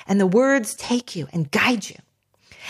[0.07, 1.95] And the words take you and guide you.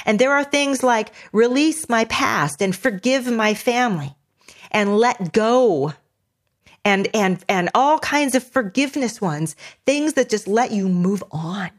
[0.05, 4.15] And there are things like release my past and forgive my family
[4.71, 5.93] and let go
[6.86, 9.55] and, and, and all kinds of forgiveness ones,
[9.86, 11.69] things that just let you move on.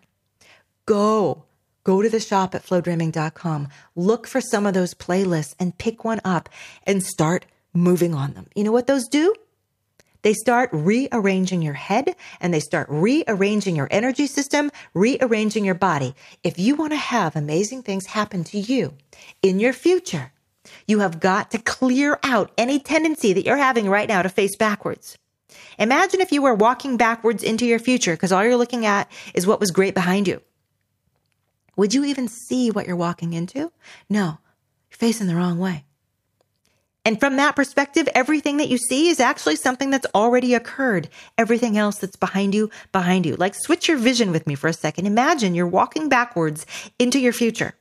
[0.87, 1.45] Go.
[1.85, 3.69] Go to the shop at flowdreaming.com.
[3.97, 6.51] Look for some of those playlists and pick one up
[6.87, 8.47] and start moving on them.
[8.55, 9.35] You know what those do?
[10.23, 16.15] They start rearranging your head and they start rearranging your energy system, rearranging your body.
[16.43, 18.95] If you want to have amazing things happen to you
[19.43, 20.33] in your future,
[20.87, 24.57] you have got to clear out any tendency that you're having right now to face
[24.57, 25.17] backwards.
[25.79, 29.47] Imagine if you were walking backwards into your future because all you're looking at is
[29.47, 30.43] what was great behind you.
[31.77, 33.71] Would you even see what you're walking into?
[34.11, 34.39] No,
[34.91, 35.85] you're facing the wrong way.
[37.05, 41.09] And from that perspective, everything that you see is actually something that's already occurred.
[41.39, 43.37] Everything else that's behind you, behind you.
[43.37, 45.07] Like switch your vision with me for a second.
[45.07, 46.67] Imagine you're walking backwards
[46.99, 47.75] into your future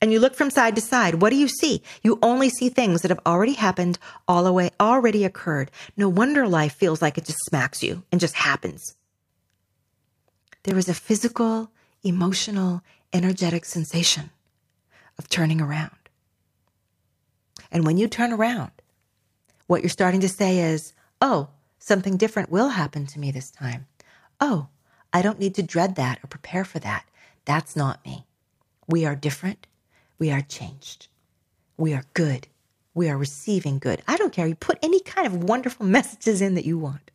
[0.00, 1.16] and you look from side to side.
[1.16, 1.82] What do you see?
[2.02, 5.70] You only see things that have already happened, all the way, already occurred.
[5.96, 8.96] No wonder life feels like it just smacks you and just happens.
[10.62, 11.70] There is a physical,
[12.02, 14.30] emotional, energetic sensation
[15.18, 15.99] of turning around.
[17.72, 18.70] And when you turn around,
[19.66, 23.86] what you're starting to say is, oh, something different will happen to me this time.
[24.40, 24.68] Oh,
[25.12, 27.04] I don't need to dread that or prepare for that.
[27.44, 28.26] That's not me.
[28.86, 29.66] We are different.
[30.18, 31.08] We are changed.
[31.76, 32.48] We are good.
[32.94, 34.02] We are receiving good.
[34.08, 34.46] I don't care.
[34.46, 37.10] You put any kind of wonderful messages in that you want.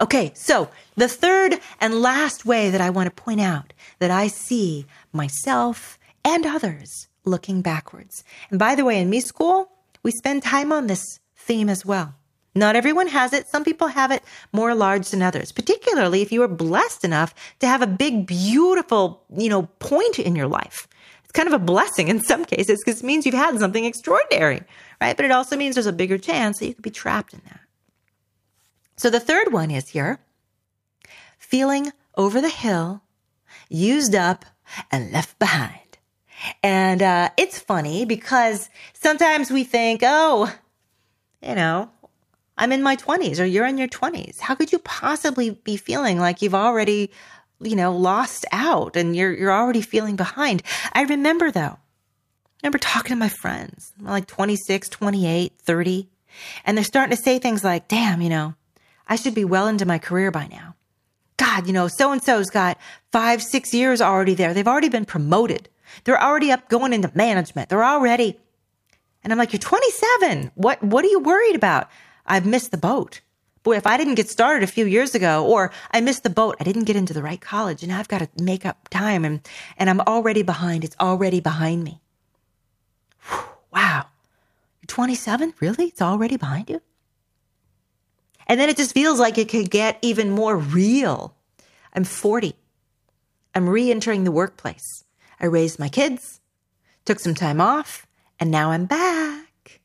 [0.00, 4.26] Okay, so the third and last way that I want to point out that I
[4.26, 8.24] see myself and others looking backwards.
[8.50, 9.70] And by the way, in me school,
[10.02, 12.14] we spend time on this theme as well.
[12.54, 13.48] Not everyone has it.
[13.48, 17.66] Some people have it more large than others, particularly if you are blessed enough to
[17.66, 20.86] have a big, beautiful, you know, point in your life.
[21.22, 24.62] It's kind of a blessing in some cases because it means you've had something extraordinary,
[25.00, 25.16] right?
[25.16, 27.60] But it also means there's a bigger chance that you could be trapped in that.
[28.96, 30.20] So the third one is here
[31.38, 33.02] feeling over the hill,
[33.68, 34.44] used up,
[34.90, 35.81] and left behind.
[36.62, 40.52] And uh, it's funny because sometimes we think, oh,
[41.42, 41.90] you know,
[42.56, 44.40] I'm in my 20s or you're in your 20s.
[44.40, 47.10] How could you possibly be feeling like you've already,
[47.60, 50.62] you know, lost out and you're you're already feeling behind?
[50.92, 51.78] I remember though.
[52.62, 56.08] I remember talking to my friends, like 26, 28, 30,
[56.64, 58.54] and they're starting to say things like, "Damn, you know,
[59.08, 60.76] I should be well into my career by now."
[61.38, 62.78] God, you know, so and so's got
[63.10, 64.54] 5, 6 years already there.
[64.54, 65.68] They've already been promoted.
[66.04, 67.68] They're already up going into management.
[67.68, 68.38] They're already.
[69.22, 70.52] And I'm like, you're 27.
[70.54, 71.88] What, what are you worried about?
[72.26, 73.20] I've missed the boat.
[73.62, 76.56] Boy, if I didn't get started a few years ago, or I missed the boat,
[76.58, 79.40] I didn't get into the right college, and I've got to make up time, and,
[79.76, 80.82] and I'm already behind.
[80.82, 82.00] It's already behind me.
[83.28, 84.06] Whew, wow.
[84.80, 85.54] You're 27?
[85.60, 85.86] Really?
[85.86, 86.82] It's already behind you?
[88.48, 91.36] And then it just feels like it could get even more real.
[91.94, 92.56] I'm 40.
[93.54, 95.01] I'm re entering the workplace.
[95.42, 96.40] I raised my kids,
[97.04, 98.06] took some time off,
[98.40, 99.80] and now I'm back.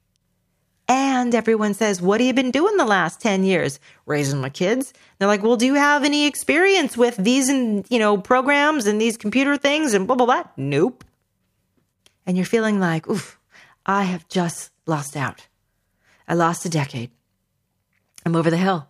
[0.88, 3.80] And everyone says, What have you been doing the last 10 years?
[4.06, 4.94] Raising my kids.
[5.18, 9.02] They're like, Well, do you have any experience with these and you know, programs and
[9.02, 10.44] these computer things and blah blah blah?
[10.56, 11.04] Nope.
[12.26, 13.40] And you're feeling like, oof,
[13.86, 15.48] I have just lost out.
[16.28, 17.10] I lost a decade.
[18.26, 18.88] I'm over the hill.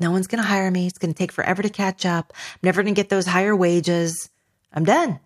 [0.00, 0.86] No one's going to hire me.
[0.86, 2.32] It's going to take forever to catch up.
[2.34, 4.30] I'm never going to get those higher wages.
[4.72, 5.20] I'm done.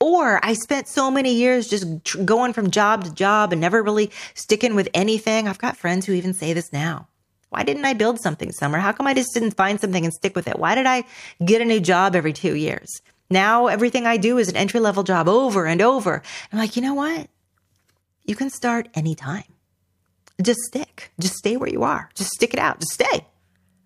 [0.00, 3.82] Or I spent so many years just tr- going from job to job and never
[3.82, 5.46] really sticking with anything.
[5.46, 7.06] I've got friends who even say this now.
[7.50, 8.78] Why didn't I build something Summer?
[8.78, 10.58] How come I just didn't find something and stick with it?
[10.58, 11.04] Why did I
[11.44, 13.02] get a new job every two years?
[13.28, 16.22] Now everything I do is an entry level job over and over.
[16.52, 17.28] I'm like, you know what?
[18.24, 19.44] You can start anytime.
[20.40, 21.12] Just stick.
[21.20, 22.08] Just stay where you are.
[22.14, 22.80] Just stick it out.
[22.80, 23.26] Just stay.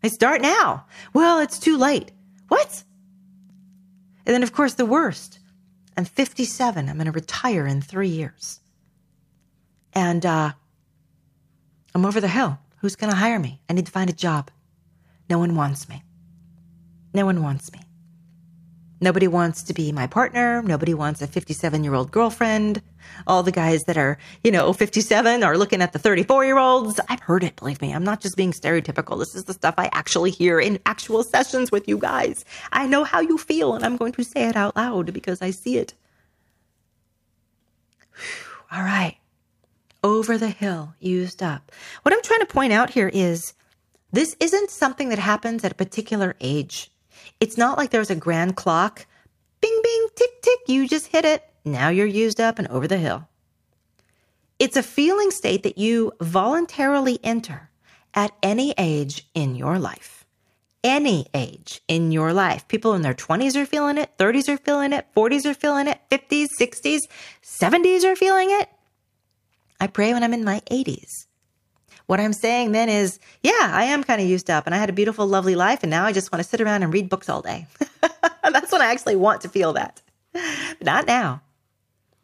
[0.02, 0.84] I start now.
[1.12, 2.12] Well, it's too late.
[2.48, 2.84] What?
[4.26, 5.38] And then, of course, the worst.
[5.96, 6.88] I'm 57.
[6.88, 8.60] I'm going to retire in three years.
[9.92, 10.52] And uh,
[11.94, 12.58] I'm over the hill.
[12.78, 13.60] Who's going to hire me?
[13.68, 14.50] I need to find a job.
[15.30, 16.02] No one wants me.
[17.14, 17.80] No one wants me.
[19.04, 20.62] Nobody wants to be my partner.
[20.62, 22.80] Nobody wants a 57 year old girlfriend.
[23.26, 26.98] All the guys that are, you know, 57 are looking at the 34 year olds.
[27.10, 27.92] I've heard it, believe me.
[27.92, 29.18] I'm not just being stereotypical.
[29.18, 32.46] This is the stuff I actually hear in actual sessions with you guys.
[32.72, 35.50] I know how you feel, and I'm going to say it out loud because I
[35.50, 35.92] see it.
[38.72, 39.18] All right
[40.02, 41.72] over the hill, used up.
[42.02, 43.54] What I'm trying to point out here is
[44.12, 46.90] this isn't something that happens at a particular age.
[47.40, 49.06] It's not like there's a grand clock.
[49.60, 51.42] Bing, bing, tick, tick, you just hit it.
[51.64, 53.28] Now you're used up and over the hill.
[54.58, 57.70] It's a feeling state that you voluntarily enter
[58.14, 60.24] at any age in your life.
[60.82, 62.68] Any age in your life.
[62.68, 65.98] People in their 20s are feeling it, 30s are feeling it, 40s are feeling it,
[66.10, 67.00] 50s, 60s,
[67.42, 68.68] 70s are feeling it.
[69.80, 71.26] I pray when I'm in my 80s.
[72.06, 74.90] What I'm saying then is, yeah, I am kind of used up and I had
[74.90, 75.82] a beautiful, lovely life.
[75.82, 77.66] And now I just want to sit around and read books all day.
[78.42, 80.02] That's when I actually want to feel that.
[80.32, 81.40] But not now.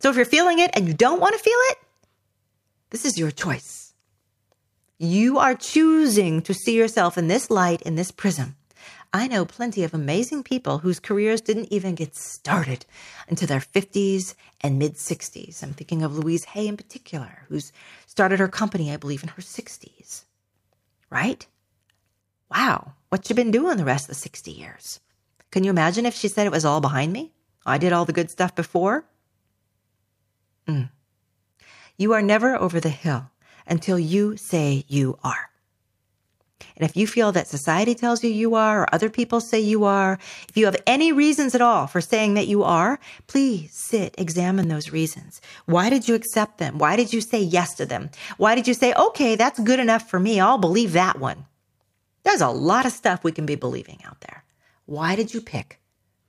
[0.01, 1.79] So if you're feeling it and you don't want to feel it,
[2.91, 3.95] this is your choice.
[4.99, 8.57] You are choosing to see yourself in this light, in this prism.
[9.13, 12.87] I know plenty of amazing people whose careers didn't even get started
[13.29, 15.63] until their 50s and mid 60s.
[15.63, 17.73] I'm thinking of Louise Hay in particular, who's
[18.07, 20.25] started her company, I believe, in her 60s.
[21.11, 21.45] Right?
[22.51, 25.01] Wow, what you been doing the rest of the 60 years?
[25.51, 27.33] Can you imagine if she said it was all behind me?
[27.67, 29.05] I did all the good stuff before?
[30.69, 30.91] Mm.
[31.97, 33.31] You are never over the hill
[33.67, 35.50] until you say you are.
[36.77, 39.85] And if you feel that society tells you you are, or other people say you
[39.85, 40.19] are,
[40.49, 44.69] if you have any reasons at all for saying that you are, please sit, examine
[44.69, 45.41] those reasons.
[45.67, 46.79] Why did you accept them?
[46.79, 48.11] Why did you say yes to them?
[48.37, 50.41] Why did you say, okay, that's good enough for me.
[50.41, 51.47] I'll believe that one.
[52.23, 54.45] There's a lot of stuff we can be believing out there.
[54.87, 55.81] Why did you pick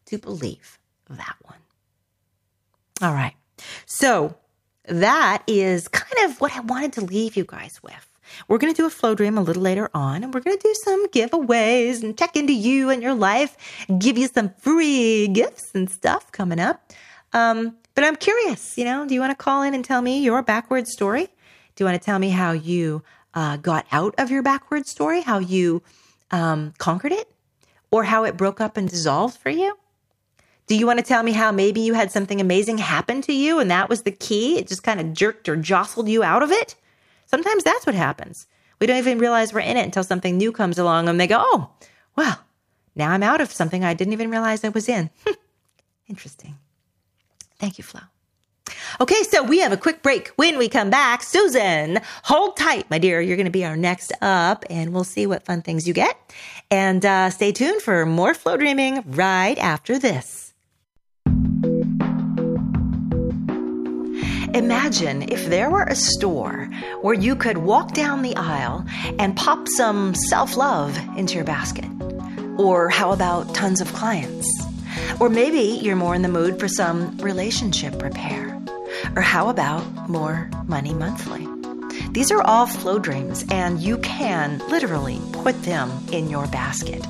[0.05, 1.57] to believe that one?
[3.01, 3.33] All right.
[3.85, 4.35] So
[4.85, 8.10] that is kind of what I wanted to leave you guys with.
[8.47, 10.63] We're going to do a flow dream a little later on, and we're going to
[10.63, 13.57] do some giveaways and check into you and your life,
[13.97, 16.91] give you some free gifts and stuff coming up.
[17.33, 20.21] Um, but I'm curious, you know, do you want to call in and tell me
[20.21, 21.25] your backward story?
[21.75, 25.21] Do you want to tell me how you uh, got out of your backward story,
[25.21, 25.81] how you
[26.31, 27.31] um, conquered it,
[27.91, 29.77] or how it broke up and dissolved for you?
[30.67, 33.59] Do you want to tell me how maybe you had something amazing happen to you
[33.59, 34.57] and that was the key?
[34.57, 36.75] It just kind of jerked or jostled you out of it?
[37.31, 38.45] Sometimes that's what happens.
[38.79, 41.37] We don't even realize we're in it until something new comes along and they go,
[41.39, 41.71] oh,
[42.17, 42.39] well,
[42.93, 45.09] now I'm out of something I didn't even realize I was in.
[46.09, 46.57] Interesting.
[47.57, 48.01] Thank you, Flo.
[48.99, 50.29] Okay, so we have a quick break.
[50.35, 53.21] When we come back, Susan, hold tight, my dear.
[53.21, 56.17] You're going to be our next up, and we'll see what fun things you get.
[56.69, 60.50] And uh, stay tuned for more flow dreaming right after this.
[64.53, 66.65] Imagine if there were a store
[67.01, 68.85] where you could walk down the aisle
[69.17, 71.85] and pop some self love into your basket.
[72.57, 74.45] Or how about tons of clients?
[75.21, 78.61] Or maybe you're more in the mood for some relationship repair.
[79.15, 81.60] Or how about more money monthly?
[82.11, 87.05] These are all flow dreams, and you can literally put them in your basket.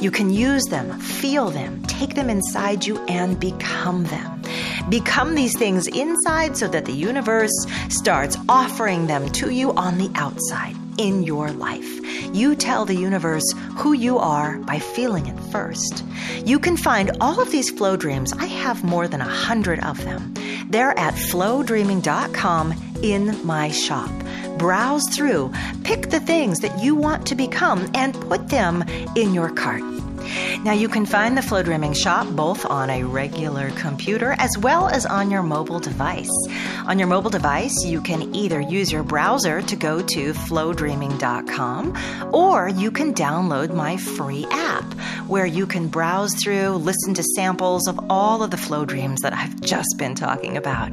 [0.00, 4.42] You can use them, feel them, take them inside you, and become them.
[4.88, 7.54] Become these things inside so that the universe
[7.88, 12.34] starts offering them to you on the outside in your life.
[12.34, 13.44] You tell the universe
[13.76, 16.04] who you are by feeling it first.
[16.44, 18.32] You can find all of these flow dreams.
[18.32, 20.34] I have more than a hundred of them.
[20.68, 24.10] They're at flowdreaming.com in my shop.
[24.58, 25.52] Browse through,
[25.82, 28.82] pick the things that you want to become, and put them
[29.16, 29.82] in your cart.
[30.64, 34.88] Now, you can find the Flow Dreaming Shop both on a regular computer as well
[34.88, 36.30] as on your mobile device.
[36.86, 41.96] On your mobile device, you can either use your browser to go to flowdreaming.com
[42.32, 44.84] or you can download my free app
[45.26, 49.32] where you can browse through, listen to samples of all of the flow dreams that
[49.32, 50.92] I've just been talking about.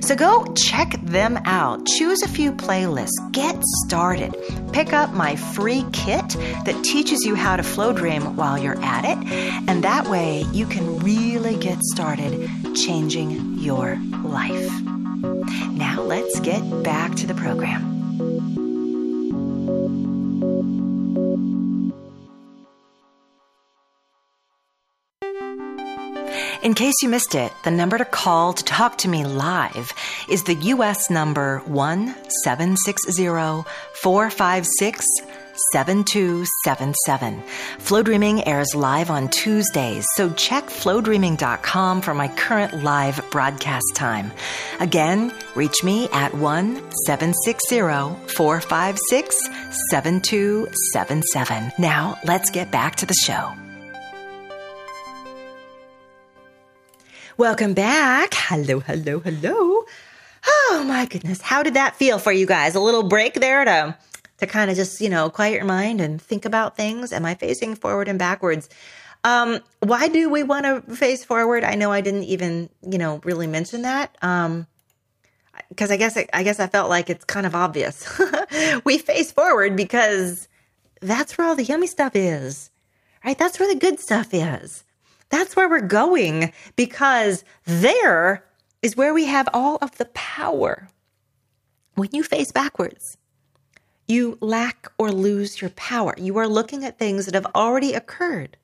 [0.00, 1.86] So go check them out.
[1.86, 3.32] Choose a few playlists.
[3.32, 3.56] Get
[3.86, 4.34] started.
[4.72, 6.28] Pick up my free kit
[6.64, 9.18] that teaches you how to flow dream while you're at it.
[9.68, 14.70] And that way you can really get started changing your life.
[15.72, 17.90] Now let's get back to the program.
[26.62, 29.92] In case you missed it, the number to call to talk to me live
[30.28, 33.26] is the US number 1760
[33.94, 35.06] 456
[35.72, 37.42] 7277.
[37.78, 44.30] Flow Dreaming airs live on Tuesdays, so check flowdreaming.com for my current live broadcast time.
[44.80, 47.80] Again, reach me at 1 760
[48.34, 49.36] 456
[49.90, 51.72] 7277.
[51.78, 53.52] Now, let's get back to the show.
[57.36, 58.34] Welcome back.
[58.34, 59.84] Hello, hello, hello.
[60.46, 61.40] Oh my goodness.
[61.40, 62.74] How did that feel for you guys?
[62.74, 63.96] A little break there to
[64.40, 67.12] to kind of just, you know, quiet your mind and think about things.
[67.12, 68.68] Am I facing forward and backwards?
[69.24, 71.64] Um, why do we want to face forward?
[71.64, 74.16] I know I didn't even, you know, really mention that.
[74.22, 74.66] Um,
[75.68, 78.06] because I guess I guess I felt like it's kind of obvious.
[78.84, 80.48] we face forward because
[81.00, 82.70] that's where all the yummy stuff is.
[83.24, 83.38] Right?
[83.38, 84.84] That's where the good stuff is.
[85.28, 88.44] That's where we're going because there
[88.82, 90.88] is where we have all of the power.
[91.94, 93.18] When you face backwards,
[94.10, 96.14] you lack or lose your power.
[96.18, 98.56] You are looking at things that have already occurred.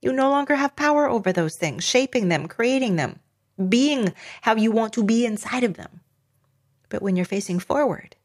[0.00, 3.20] You no longer have power over those things, shaping them, creating them,
[3.68, 6.00] being how you want to be inside of them.
[6.88, 8.16] But when you're facing forward,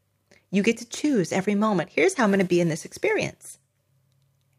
[0.52, 1.90] you get to choose every moment.
[1.90, 3.58] Here's how I'm going to be in this experience.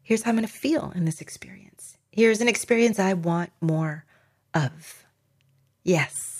[0.03, 1.97] Here's how I'm going to feel in this experience.
[2.11, 4.05] Here's an experience I want more
[4.53, 5.05] of.
[5.83, 6.34] Yes.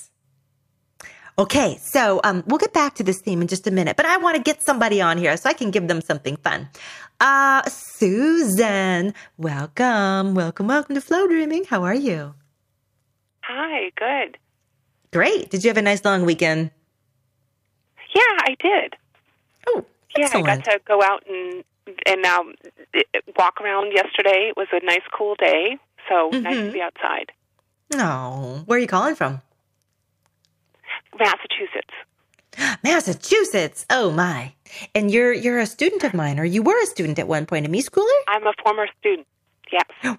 [1.37, 4.15] Okay, so um, we'll get back to this theme in just a minute, but I
[4.17, 6.69] want to get somebody on here so I can give them something fun.
[7.19, 11.65] Uh, Susan, welcome, welcome, welcome to Flow Dreaming.
[11.65, 12.35] How are you?
[13.43, 14.37] Hi, good.
[15.11, 15.49] Great.
[15.49, 16.71] Did you have a nice long weekend?
[18.15, 18.95] Yeah, I did.
[19.67, 19.85] Oh,
[20.17, 20.45] excellent.
[20.47, 20.53] Yeah.
[20.53, 21.63] I got to go out and
[22.05, 22.55] and um,
[23.37, 24.47] walk around yesterday.
[24.49, 25.77] It was a nice, cool day,
[26.09, 26.67] so nice Mhm.
[26.67, 27.31] to be outside.
[27.93, 29.41] Oh, where are you calling from?
[31.19, 31.93] Massachusetts.
[32.83, 33.85] Massachusetts.
[33.89, 34.53] Oh my.
[34.93, 37.65] And you're you're a student of mine, or you were a student at one point,
[37.65, 38.19] a me schooler?
[38.27, 39.27] I'm a former student.
[39.71, 40.15] Yes.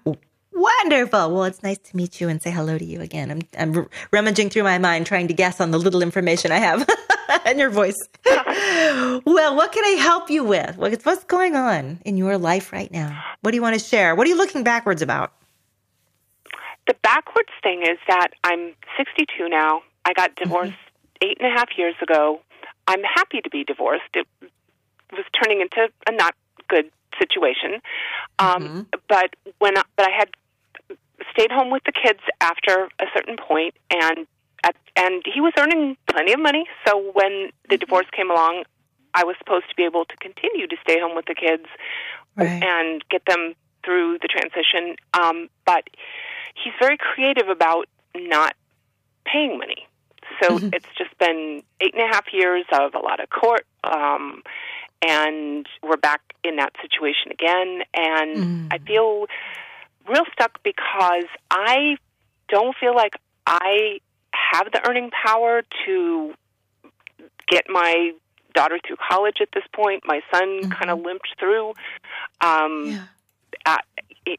[0.53, 1.33] Wonderful.
[1.33, 3.31] Well, it's nice to meet you and say hello to you again.
[3.31, 6.57] I'm I'm r- rummaging through my mind trying to guess on the little information I
[6.57, 6.87] have
[7.45, 7.97] and your voice.
[8.25, 10.77] well, what can I help you with?
[10.77, 13.23] What's what's going on in your life right now?
[13.41, 14.15] What do you want to share?
[14.15, 15.31] What are you looking backwards about?
[16.87, 19.81] The backwards thing is that I'm 62 now.
[20.05, 20.45] I got mm-hmm.
[20.45, 20.73] divorced
[21.21, 22.41] eight and a half years ago.
[22.87, 24.03] I'm happy to be divorced.
[24.13, 24.27] It
[25.11, 26.35] was turning into a not
[26.67, 26.89] good
[27.19, 27.81] situation.
[28.39, 30.29] Um, But when I, but I had
[31.31, 34.27] stayed home with the kids after a certain point, and
[34.63, 36.65] at, and he was earning plenty of money.
[36.87, 38.63] So when the divorce came along,
[39.13, 41.65] I was supposed to be able to continue to stay home with the kids
[42.35, 42.61] Right.
[42.63, 44.95] and get them through the transition.
[45.13, 45.89] Um, but
[46.53, 48.55] he's very creative about not
[49.25, 49.87] paying money.
[50.41, 50.73] So Mhm.
[50.73, 54.43] it's just been eight and a half years of a lot of court, um,
[55.01, 57.83] and we're back in that situation again.
[57.93, 58.67] And Mm.
[58.71, 59.27] I feel
[60.07, 61.97] real stuck because I
[62.49, 63.15] don't feel like
[63.45, 63.99] I
[64.33, 66.33] have the earning power to
[67.47, 68.11] get my
[68.53, 70.03] daughter through college at this point.
[70.05, 71.73] My son kind of limped through.
[72.41, 73.03] Um, Yeah.
[73.65, 73.77] uh,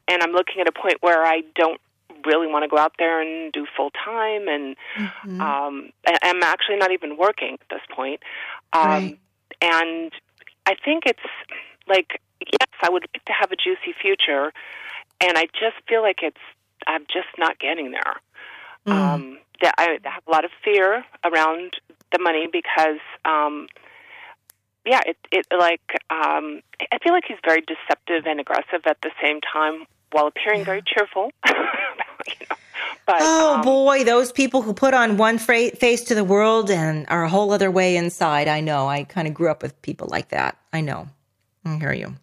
[0.07, 1.79] and I'm looking at a point where I don't
[2.25, 5.41] really want to go out there and do full time, and Mhm.
[5.41, 5.91] um,
[6.23, 8.21] I'm actually not even working at this point.
[8.73, 9.19] Um, Right.
[9.61, 10.11] And
[10.65, 11.19] I think it's
[11.87, 14.53] like yes, I would like to have a juicy future,
[15.19, 16.41] and I just feel like it's
[16.87, 18.15] I'm just not getting there.
[18.87, 18.93] Mm.
[18.93, 21.79] Um, that I have a lot of fear around
[22.11, 22.99] the money because.
[23.25, 23.67] Um,
[24.85, 26.61] yeah, it it like um,
[26.91, 30.81] I feel like he's very deceptive and aggressive at the same time, while appearing very
[30.81, 31.31] cheerful.
[32.27, 32.55] you know,
[33.05, 36.69] but Oh um, boy, those people who put on one fra- face to the world
[36.69, 38.47] and are a whole other way inside.
[38.47, 38.87] I know.
[38.87, 40.57] I kind of grew up with people like that.
[40.71, 41.07] I know.
[41.65, 42.15] I hear you.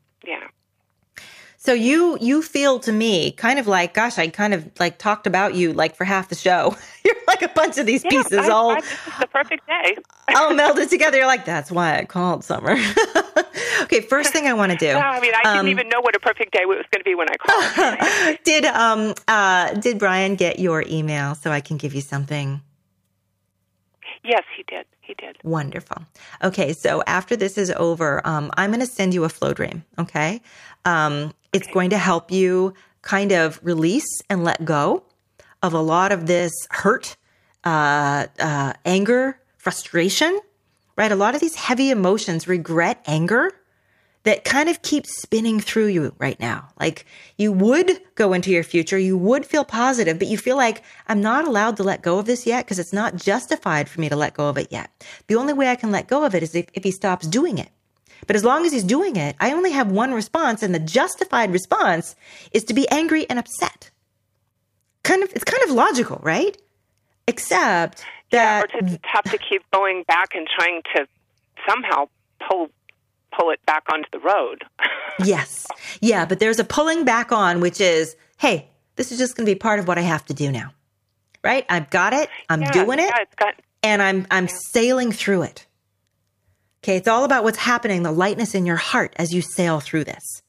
[1.67, 5.27] So you you feel to me kind of like, gosh, I kind of like talked
[5.27, 6.77] about you like for half the show.
[7.05, 8.81] You're like a bunch of these Yeah, pieces I, all I,
[9.21, 9.97] the perfect day.
[10.37, 11.19] all melded together.
[11.19, 12.77] You're like, that's why I called Summer.
[13.83, 14.87] okay, first thing I want to do.
[14.87, 17.05] Yeah, I mean, I Um, didn't even know what a perfect day was going to
[17.05, 18.39] be when I called.
[18.45, 22.61] did um uh did Brian get your email so I can give you something
[24.25, 24.87] yes, he did.
[25.01, 25.39] He did.
[25.45, 26.05] Wonderful.
[26.43, 29.85] Okay, so after this is over, um, I'm going to send you a flow dream.
[29.99, 30.43] Okay,
[30.85, 35.03] um, it's going to help you kind of release and let go
[35.63, 37.17] of a lot of this hurt,
[37.65, 40.39] uh, uh, anger, frustration.
[40.97, 43.53] Right, a lot of these heavy emotions, regret, anger
[44.23, 46.69] that kind of keeps spinning through you right now.
[46.81, 47.05] Like
[47.37, 51.21] you would go into your future, you would feel positive, but you feel like I'm
[51.21, 54.17] not allowed to let go of this yet because it's not justified for me to
[54.17, 54.91] let go of it yet.
[55.29, 57.59] The only way I can let go of it is if, if he stops doing
[57.59, 57.69] it.
[58.27, 61.53] But as long as he's doing it, I only have one response, and the justified
[61.53, 62.17] response
[62.53, 63.91] is to be angry and upset.
[65.03, 66.57] Kind of, it's kind of logical, right?
[67.29, 71.07] Except Yeah, that or to have to keep going back and trying to
[71.69, 72.09] somehow
[72.49, 72.71] pull
[73.37, 74.65] pull it back onto the road.
[75.25, 75.67] Yes.
[76.03, 79.51] Yeah, but there's a pulling back on, which is, hey, this is just going to
[79.51, 80.75] be part of what I have to do now.
[81.43, 81.65] Right?
[81.71, 82.29] I've got it.
[82.51, 85.66] I'm yeah, doing it Yeah, got and I'm I'm sailing through it.
[86.87, 90.05] Okay, it's all about what's happening, the lightness in your heart as you sail through
[90.05, 90.45] this.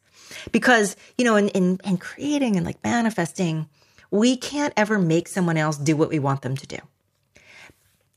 [0.52, 3.68] Because, you know, in, in, in creating and like manifesting,
[4.12, 6.78] we can't ever make someone else do what we want them to do.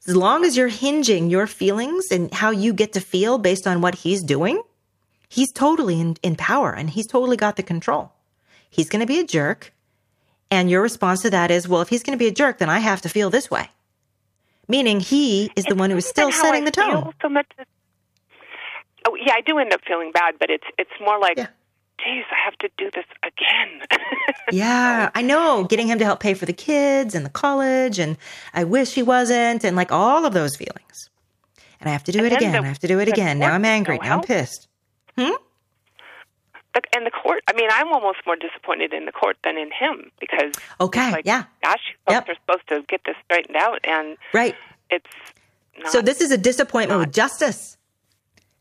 [0.07, 3.81] As long as you're hinging your feelings and how you get to feel based on
[3.81, 4.63] what he's doing,
[5.31, 8.13] he's totally in, in power and he's totally got the control.
[8.69, 9.73] He's going to be a jerk.
[10.51, 12.69] And your response to that is, well, if he's going to be a jerk, then
[12.69, 13.71] I have to feel this way.
[14.69, 17.15] Meaning he is the one who is still setting the tone.
[17.23, 17.47] So much.
[19.07, 21.49] Oh yeah, I do end up feeling bad, but it's it's more like, Yeah.
[22.05, 23.81] geez, I have to do this again.
[24.53, 25.65] Yeah, I know.
[25.65, 28.17] Getting him to help pay for the kids and the college, and
[28.53, 31.09] I wish he wasn't, and like all of those feelings.
[31.81, 32.53] And I have to do And it again.
[32.53, 33.39] the- I have to do it again.
[33.39, 33.99] Now I'm angry.
[33.99, 34.67] no Now I'm pissed.
[35.17, 35.31] Hmm?
[36.73, 39.71] But and the court, I mean, I'm almost more disappointed in the court than in
[39.73, 41.45] him because Okay, like, yeah.
[41.65, 42.29] gosh, folks Yep.
[42.29, 44.55] are supposed to get this straightened out, and Right.
[44.91, 45.07] it's
[45.79, 45.93] not.
[45.93, 47.77] So this is a disappointment with justice.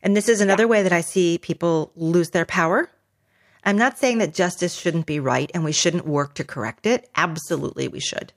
[0.02, 2.90] And this is another way that I see people lose their power.
[3.64, 7.10] I'm not saying that justice shouldn't be right and we shouldn't work to correct it.
[7.14, 8.32] Absolutely, we should.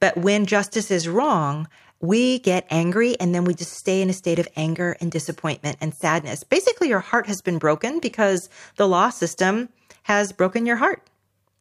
[0.00, 1.68] But when justice is wrong,
[2.00, 5.76] we get angry and then we just stay in a state of anger and disappointment
[5.80, 6.44] and sadness.
[6.44, 9.68] Basically, your heart has been broken because the law system
[10.04, 11.02] has broken your heart.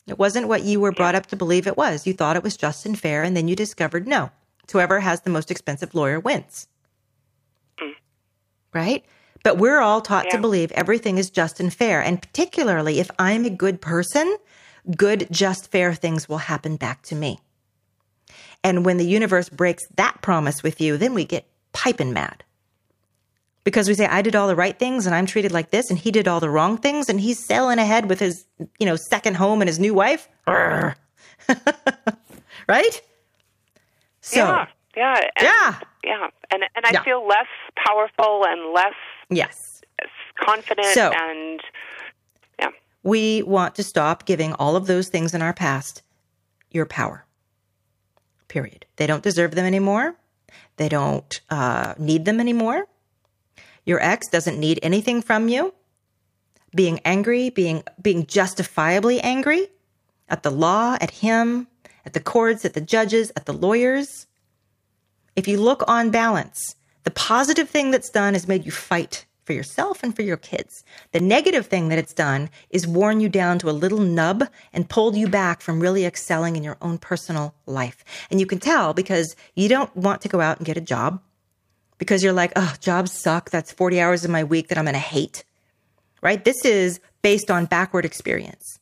[0.08, 2.08] It wasn't what you were brought up to believe it was.
[2.08, 4.32] You thought it was just and fair, and then you discovered no.
[4.72, 6.68] Whoever has the most expensive lawyer wins.
[7.78, 7.92] Hmm.
[8.74, 9.06] Right?
[9.48, 12.02] But we're all taught to believe everything is just and fair.
[12.02, 14.36] And particularly if I'm a good person,
[14.98, 17.40] good, just, fair things will happen back to me.
[18.62, 22.44] And when the universe breaks that promise with you, then we get piping mad.
[23.64, 25.98] Because we say, I did all the right things and I'm treated like this, and
[25.98, 28.44] he did all the wrong things, and he's sailing ahead with his,
[28.80, 30.28] you know, second home and his new wife.
[32.68, 33.02] Right?
[34.20, 34.66] So, yeah,
[34.98, 35.80] yeah, and, Yeah.
[36.04, 37.04] yeah, and and I Yeah.
[37.04, 38.96] feel less powerful and less
[39.30, 39.82] yes.
[40.40, 41.62] confident, So- and
[42.60, 42.70] yeah,
[43.04, 46.04] we want to stop giving all of those things in our past
[46.72, 47.26] your power.
[48.48, 48.86] Period.
[48.98, 50.16] They don't deserve them anymore.
[50.78, 52.88] They don't uh, need them anymore.
[53.86, 55.74] Your ex doesn't need anything from you.
[56.76, 59.68] Being angry, being being justifiably angry
[60.30, 61.68] at the law, at him,
[62.06, 64.28] at the courts, at the judges, at the lawyers.
[65.36, 66.76] If you look on balance,
[67.08, 70.84] the positive thing that's done is made you fight for yourself and for your kids.
[71.14, 74.44] The negative thing that it's done is worn you down to a little nub
[74.74, 78.04] and pulled you back from really excelling in your own personal life.
[78.30, 81.22] And you can tell because you don't want to go out and get a job
[81.98, 83.52] because you're like, oh, jobs suck.
[83.52, 85.46] That's 40 hours of my week that I'm going to hate.
[86.22, 86.44] Right?
[86.44, 88.80] This is based on backward experience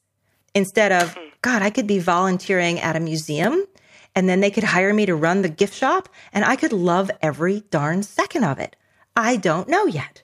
[0.55, 1.29] instead of, mm-hmm.
[1.43, 3.67] God, I could be volunteering at a museum
[4.15, 7.11] and then they could hire me to run the gift shop and I could love
[7.21, 8.75] every darn second of it.
[9.15, 10.23] I don't know yet,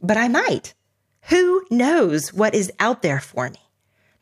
[0.00, 0.74] but I might.
[1.28, 3.60] Who knows what is out there for me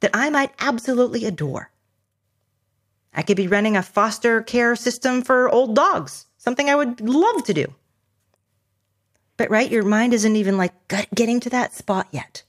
[0.00, 1.70] that I might absolutely adore?
[3.14, 7.44] I could be running a foster care system for old dogs, something I would love
[7.44, 7.72] to do.
[9.36, 10.72] But right, your mind isn't even like
[11.14, 12.42] getting to that spot yet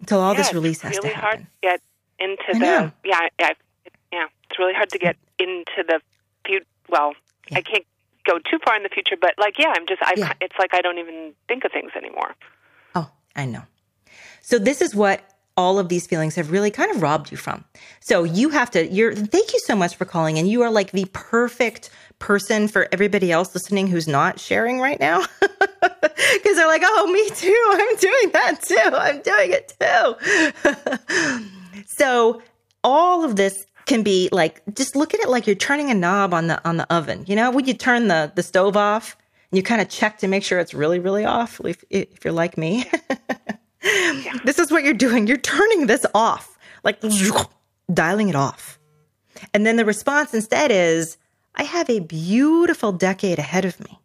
[0.00, 1.44] until all yeah, this release has really to hard happen.
[1.44, 1.80] to get
[2.18, 3.52] into I the yeah, yeah.
[4.52, 5.98] It's really hard to get into the
[6.44, 6.66] future.
[6.90, 7.14] Well,
[7.50, 7.58] Yeah.
[7.58, 7.86] I can't
[8.26, 10.02] go too far in the future, but like, yeah, I'm just.
[10.02, 10.12] I.
[10.14, 10.34] Yeah.
[10.42, 12.34] It's like I don't even think of things anymore.
[12.94, 13.62] Oh, I know.
[14.42, 15.22] So this is what
[15.56, 17.64] all of these feelings have really kind of robbed you from.
[18.00, 20.46] So you have to, you're, thank you so much for calling in.
[20.46, 25.24] You are like the perfect person for everybody else listening who's not sharing right now.
[26.34, 27.68] Because they're like, oh, me too.
[27.72, 28.76] I'm doing that too.
[28.94, 30.14] I'm doing it too.
[31.86, 32.42] so
[32.84, 36.32] all of this can be like, just look at it like you're turning a knob
[36.34, 37.24] on the, on the oven.
[37.26, 39.16] You know, when you turn the, the stove off,
[39.50, 42.56] you kind of check to make sure it's really, really off if, if you're like
[42.56, 42.86] me.
[43.84, 44.38] yeah.
[44.44, 45.26] This is what you're doing.
[45.26, 47.02] You're turning this off, like
[47.92, 48.78] dialing it off.
[49.52, 51.18] And then the response instead is,
[51.54, 53.98] I have a beautiful decade ahead of me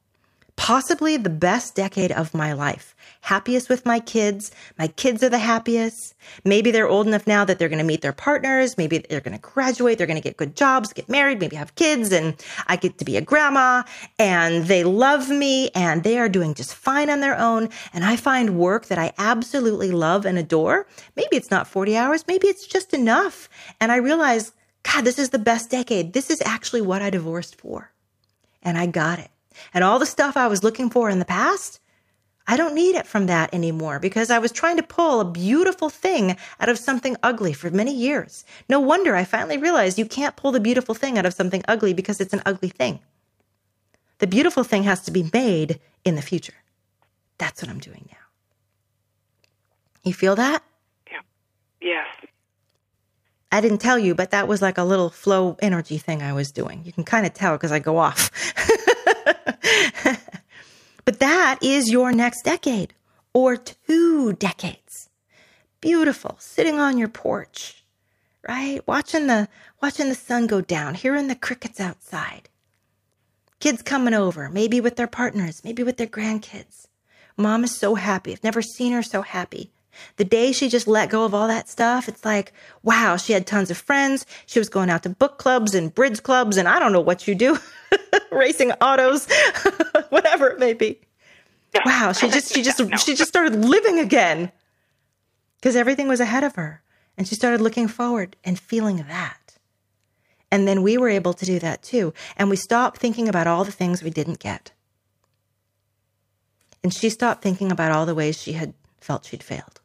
[0.58, 2.94] possibly the best decade of my life.
[3.28, 4.52] Happiest with my kids.
[4.80, 6.16] My kids are the happiest.
[6.46, 8.78] Maybe they're old enough now that they're going to meet their partners.
[8.78, 9.98] Maybe they're going to graduate.
[9.98, 13.04] They're going to get good jobs, get married, maybe have kids, and I get to
[13.04, 13.84] be a grandma
[14.18, 17.68] and they love me and they are doing just fine on their own.
[17.92, 20.88] And I find work that I absolutely love and adore.
[21.18, 22.24] Maybe it's not 40 hours.
[22.30, 23.50] Maybe it's just enough.
[23.82, 24.54] And I realize,
[24.84, 26.14] God, this is the best decade.
[26.14, 27.92] This is actually what I divorced for.
[28.64, 29.32] And I got it.
[29.74, 31.82] And all the stuff I was looking for in the past,
[32.50, 35.90] I don't need it from that anymore because I was trying to pull a beautiful
[35.90, 38.46] thing out of something ugly for many years.
[38.70, 41.94] No wonder I finally realized you can't pull the beautiful thing out of something ugly
[41.94, 43.00] because it's an ugly thing.
[44.20, 46.54] The beautiful thing has to be made in the future.
[47.38, 48.18] That's what I'm doing now.
[50.04, 50.64] You feel that?
[51.12, 51.20] Yeah.
[51.82, 52.08] Yes.
[53.52, 56.52] I didn't tell you, but that was like a little flow energy thing I was
[56.52, 56.84] doing.
[56.86, 58.32] You can kind of tell because I go off.
[61.08, 62.94] but that is your next decade
[63.34, 65.08] or two decades.
[65.80, 67.86] Beautiful, sitting on your porch,
[68.46, 68.86] right?
[68.86, 69.48] Watching the
[69.82, 72.50] watching the sun go down, hearing the crickets outside.
[73.62, 76.88] Kids coming over, maybe with their partners, maybe with their grandkids.
[77.38, 78.34] Mom is so happy.
[78.34, 79.72] I've never seen her so happy.
[80.18, 82.52] The day she just let go of all that stuff, it's like,
[82.84, 84.26] wow, she had tons of friends.
[84.46, 87.30] She was going out to book clubs and bridge clubs, and I don't know what
[87.30, 87.58] you do,
[88.32, 89.28] racing autos,
[90.10, 91.00] whatever it may be.
[91.86, 94.52] Wow, she just she just she just started living again
[95.58, 96.82] because everything was ahead of her,
[97.18, 99.58] and she started looking forward and feeling that.
[100.50, 103.64] And then we were able to do that too, and we stopped thinking about all
[103.64, 104.72] the things we didn't get.
[106.84, 109.82] And she stopped thinking about all the ways she had felt she'd failed.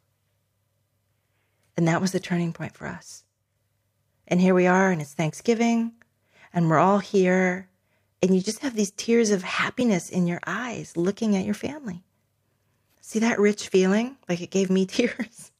[1.75, 3.23] And that was the turning point for us.
[4.27, 5.91] And here we are, and it's Thanksgiving,
[6.53, 7.67] and we're all here,
[8.23, 12.03] and you just have these tears of happiness in your eyes looking at your family.
[13.01, 14.17] See that rich feeling?
[14.29, 15.51] Like it gave me tears.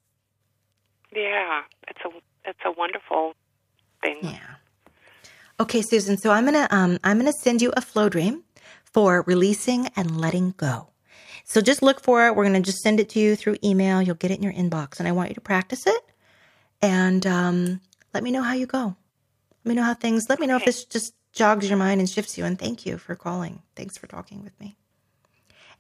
[1.15, 2.09] Yeah, it's a
[2.45, 3.33] it's a wonderful
[4.01, 4.17] thing.
[4.21, 4.55] Yeah.
[5.59, 6.17] Okay, Susan.
[6.17, 8.43] So I'm gonna um I'm gonna send you a flow dream
[8.83, 10.87] for releasing and letting go.
[11.43, 12.35] So just look for it.
[12.35, 14.01] We're going to just send it to you through email.
[14.01, 14.99] You'll get it in your inbox.
[14.99, 16.01] And I want you to practice it
[16.81, 17.81] and um,
[18.13, 18.95] let me know how you go.
[19.65, 22.09] Let me know how things, let me know if this just jogs your mind and
[22.09, 22.45] shifts you.
[22.45, 23.61] And thank you for calling.
[23.75, 24.77] Thanks for talking with me.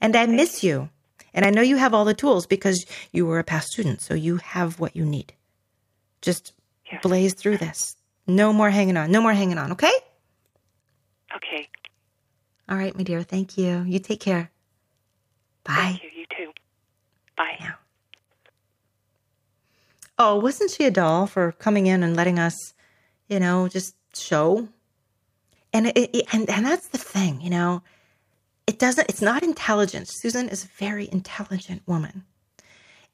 [0.01, 0.89] And I miss you.
[1.33, 4.01] And I know you have all the tools because you were a past student.
[4.01, 5.33] So you have what you need.
[6.21, 6.53] Just
[6.91, 7.01] yes.
[7.01, 7.95] blaze through this.
[8.27, 9.11] No more hanging on.
[9.11, 9.71] No more hanging on.
[9.71, 9.91] Okay?
[11.35, 11.67] Okay.
[12.69, 13.23] All right, my dear.
[13.23, 13.83] Thank you.
[13.83, 14.51] You take care.
[15.63, 15.73] Bye.
[15.73, 16.09] Thank you.
[16.15, 16.51] You too.
[17.35, 17.57] Bye.
[17.59, 17.71] Yeah.
[20.17, 22.73] Oh, wasn't she a doll for coming in and letting us,
[23.27, 24.69] you know, just show?
[25.73, 27.81] And it, it, and and that's the thing, you know.
[28.67, 29.09] It doesn't.
[29.09, 30.13] It's not intelligence.
[30.21, 32.23] Susan is a very intelligent woman.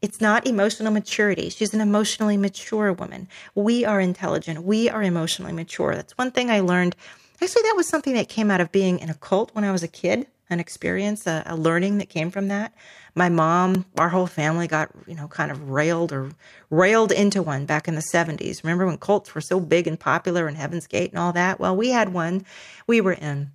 [0.02, 1.50] It's not emotional maturity.
[1.50, 3.28] She's an emotionally mature woman.
[3.56, 4.64] We are intelligent.
[4.64, 5.96] We are emotionally mature.
[5.96, 6.96] That's one thing I learned.
[7.42, 9.84] Actually, that was something that came out of being in a cult when I was
[9.84, 12.74] a kid an experience, a, a, learning that came from that.
[13.16, 16.32] My mom, our whole family got, you know, kind of railed or
[16.70, 18.64] railed into one back in the 70s.
[18.64, 21.60] Remember when cults were so big and popular and Heaven's Gate and all that?
[21.60, 22.46] Well, we had one
[22.88, 23.52] we were in.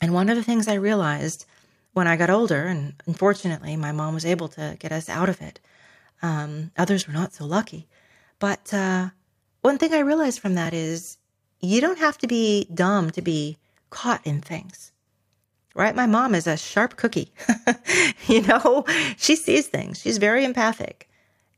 [0.00, 1.46] And one of the things I realized
[1.92, 5.40] when I got older, and unfortunately, my mom was able to get us out of
[5.40, 5.60] it.
[6.22, 7.86] Um, others were not so lucky.
[8.38, 9.10] But uh,
[9.60, 11.18] one thing I realized from that is
[11.60, 13.58] you don't have to be dumb to be
[13.90, 14.91] caught in things
[15.74, 15.94] right?
[15.94, 17.32] My mom is a sharp cookie.
[18.26, 18.84] you know,
[19.16, 20.00] she sees things.
[20.00, 21.08] She's very empathic.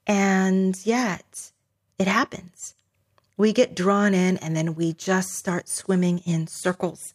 [0.07, 1.51] And yet
[1.99, 2.75] it happens.
[3.37, 7.15] We get drawn in and then we just start swimming in circles.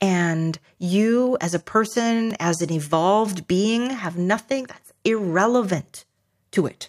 [0.00, 6.06] And you, as a person, as an evolved being, have nothing that's irrelevant
[6.52, 6.88] to it.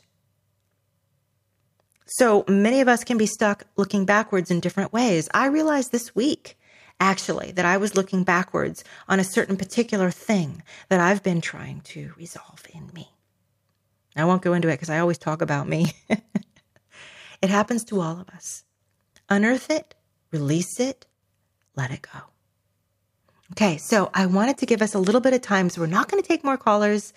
[2.06, 5.30] So many of us can be stuck looking backwards in different ways.
[5.34, 6.58] I realized this week
[7.00, 11.82] actually, that I was looking backwards on a certain particular thing that I've been trying
[11.82, 13.10] to resolve in me.
[14.16, 15.94] I won't go into it because I always talk about me.
[17.42, 18.64] It happens to all of us.
[19.30, 19.96] Unearth it,
[20.32, 21.06] release it,
[21.76, 22.20] let it go.
[23.54, 26.10] Okay, so I wanted to give us a little bit of time, so we're not
[26.10, 27.14] going to take more callers.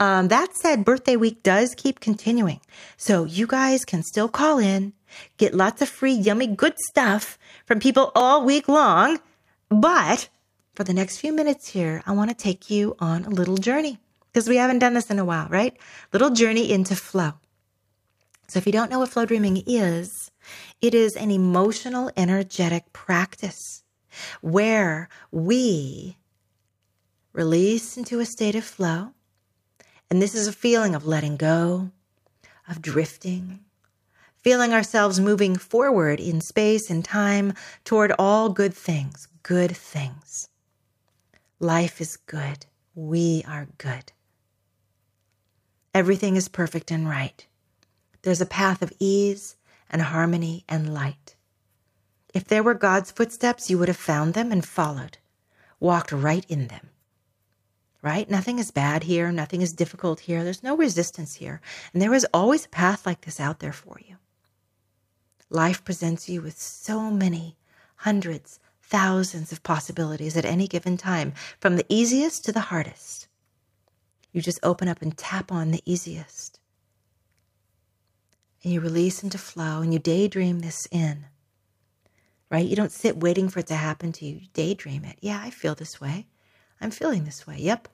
[0.00, 2.60] Um, that said, birthday week does keep continuing.
[2.96, 4.94] So you guys can still call in,
[5.36, 9.20] get lots of free, yummy, good stuff from people all week long.
[9.68, 10.28] But
[10.74, 13.98] for the next few minutes here, I want to take you on a little journey
[14.32, 15.76] because we haven't done this in a while, right?
[16.12, 17.34] Little journey into flow.
[18.48, 20.30] So if you don't know what flow dreaming is,
[20.80, 23.82] it is an emotional, energetic practice
[24.40, 26.16] where we
[27.32, 29.12] release into a state of flow.
[30.10, 31.90] And this is a feeling of letting go,
[32.68, 33.60] of drifting,
[34.36, 37.52] feeling ourselves moving forward in space and time
[37.84, 40.48] toward all good things, good things.
[41.60, 42.66] Life is good.
[42.96, 44.10] We are good.
[45.94, 47.46] Everything is perfect and right.
[48.22, 49.54] There's a path of ease
[49.88, 51.36] and harmony and light.
[52.34, 55.18] If there were God's footsteps, you would have found them and followed,
[55.78, 56.90] walked right in them.
[58.02, 58.28] Right?
[58.28, 59.30] Nothing is bad here.
[59.30, 60.42] Nothing is difficult here.
[60.42, 61.60] There's no resistance here.
[61.92, 64.16] And there is always a path like this out there for you.
[65.50, 67.56] Life presents you with so many
[67.94, 73.28] hundreds, thousands of possibilities at any given time, from the easiest to the hardest.
[74.32, 76.60] You just open up and tap on the easiest.
[78.62, 81.26] And you release into flow and you daydream this in.
[82.50, 82.66] Right?
[82.66, 84.36] You don't sit waiting for it to happen to you.
[84.36, 85.18] You daydream it.
[85.20, 86.26] Yeah, I feel this way.
[86.80, 87.56] I'm feeling this way.
[87.58, 87.88] Yep,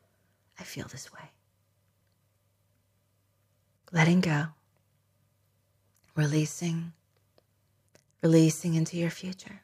[0.59, 1.31] I feel this way.
[3.93, 4.47] Letting go.
[6.15, 6.93] Releasing.
[8.23, 9.63] Releasing into your future.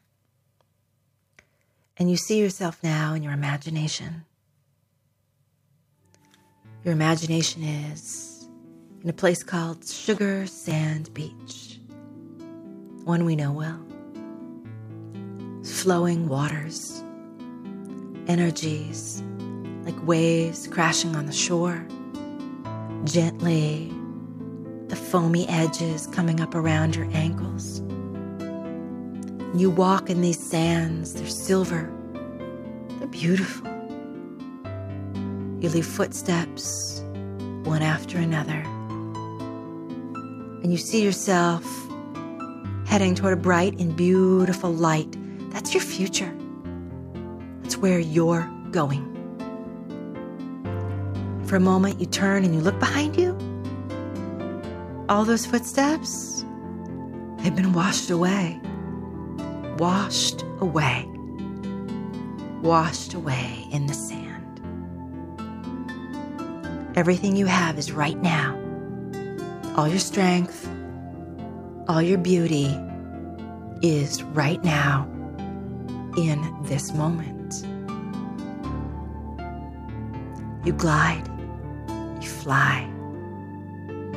[1.99, 4.25] And you see yourself now in your imagination
[6.83, 8.47] your imagination is
[9.03, 11.77] in a place called Sugar Sand Beach,
[13.03, 13.85] one we know well.
[15.63, 17.03] Flowing waters,
[18.27, 19.21] energies
[19.83, 21.85] like waves crashing on the shore,
[23.03, 23.91] gently,
[24.87, 27.81] the foamy edges coming up around your ankles.
[29.55, 31.91] You walk in these sands, they're silver,
[32.99, 33.67] they're beautiful.
[35.59, 37.01] You leave footsteps,
[37.63, 38.63] one after another.
[40.61, 41.65] And you see yourself
[42.85, 45.15] heading toward a bright and beautiful light.
[45.51, 46.33] That's your future.
[47.61, 49.05] That's where you're going.
[51.47, 53.35] For a moment, you turn and you look behind you.
[55.09, 56.45] All those footsteps,
[57.39, 58.61] they've been washed away.
[59.79, 61.09] Washed away.
[62.61, 64.59] Washed away in the sand.
[66.97, 68.59] Everything you have is right now.
[69.77, 70.69] All your strength,
[71.87, 72.77] all your beauty
[73.81, 75.09] is right now
[76.17, 77.65] in this moment.
[80.65, 81.25] You glide,
[82.21, 82.85] you fly,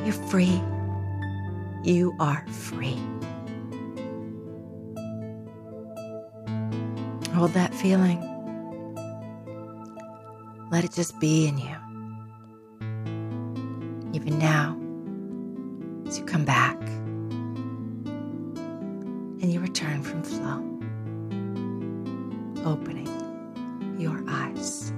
[0.03, 0.61] you're free.
[1.83, 2.99] You are free.
[7.43, 8.21] Hold that feeling.
[10.71, 11.75] Let it just be in you
[14.13, 14.79] even now,
[16.07, 16.79] as you come back
[19.41, 20.63] and you return from flow,
[22.65, 23.09] opening
[23.99, 24.93] your eyes.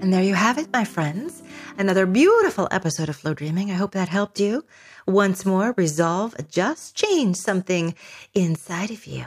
[0.00, 1.41] And there you have it, my friends.
[1.78, 3.70] Another beautiful episode of Flow Dreaming.
[3.70, 4.64] I hope that helped you.
[5.06, 7.94] Once more, resolve, adjust, change something
[8.34, 9.24] inside of you.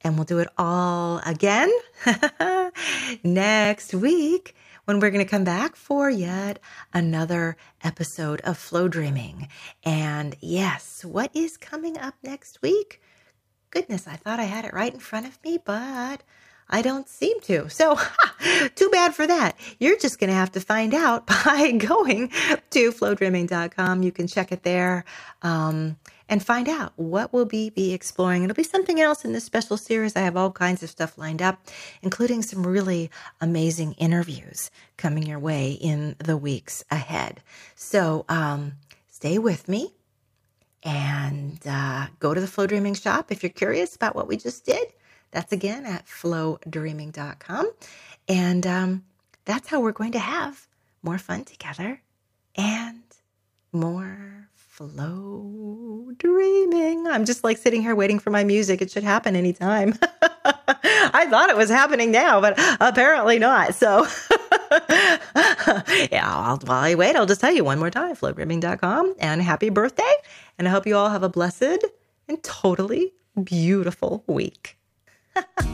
[0.00, 1.70] And we'll do it all again
[3.22, 6.58] next week when we're going to come back for yet
[6.92, 9.48] another episode of Flow Dreaming.
[9.84, 13.00] And yes, what is coming up next week?
[13.70, 16.22] Goodness, I thought I had it right in front of me, but
[16.70, 17.68] I don't seem to.
[17.70, 19.56] So, ha, too bad for that.
[19.78, 22.28] You're just going to have to find out by going
[22.70, 24.02] to flowdreaming.com.
[24.02, 25.04] You can check it there
[25.42, 25.96] um,
[26.28, 28.42] and find out what we'll be, be exploring.
[28.42, 30.14] It'll be something else in this special series.
[30.14, 31.58] I have all kinds of stuff lined up,
[32.02, 33.10] including some really
[33.40, 37.40] amazing interviews coming your way in the weeks ahead.
[37.74, 38.74] So, um,
[39.08, 39.94] stay with me
[40.82, 44.64] and uh, go to the Flow Dreaming shop if you're curious about what we just
[44.64, 44.92] did
[45.30, 47.70] that's again at flowdreaming.com.
[48.28, 49.04] And um,
[49.44, 50.66] that's how we're going to have
[51.02, 52.00] more fun together
[52.56, 53.02] and
[53.72, 57.06] more flow dreaming.
[57.06, 58.80] I'm just like sitting here waiting for my music.
[58.80, 59.94] It should happen anytime.
[61.10, 63.74] I thought it was happening now, but apparently not.
[63.74, 64.06] So,
[66.12, 69.70] yeah, I'll, while I wait, I'll just tell you one more time flowdreaming.com and happy
[69.70, 70.12] birthday.
[70.58, 71.84] And I hope you all have a blessed
[72.28, 73.12] and totally
[73.42, 74.77] beautiful week.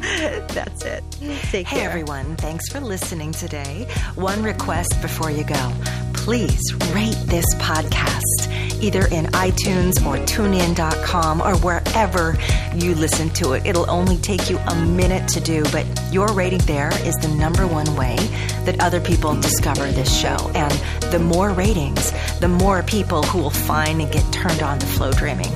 [0.49, 1.03] That's it.
[1.51, 1.89] Take Hey care.
[1.89, 3.87] everyone, thanks for listening today.
[4.15, 5.73] One request before you go.
[6.13, 8.23] Please rate this podcast
[8.83, 12.37] either in iTunes or tunein.com or wherever
[12.75, 13.65] you listen to it.
[13.67, 17.67] It'll only take you a minute to do, but your rating there is the number
[17.67, 18.17] one way
[18.65, 20.37] that other people discover this show.
[20.55, 20.73] And
[21.13, 25.13] the more ratings, the more people who will find and get turned on to flow
[25.13, 25.53] dreaming.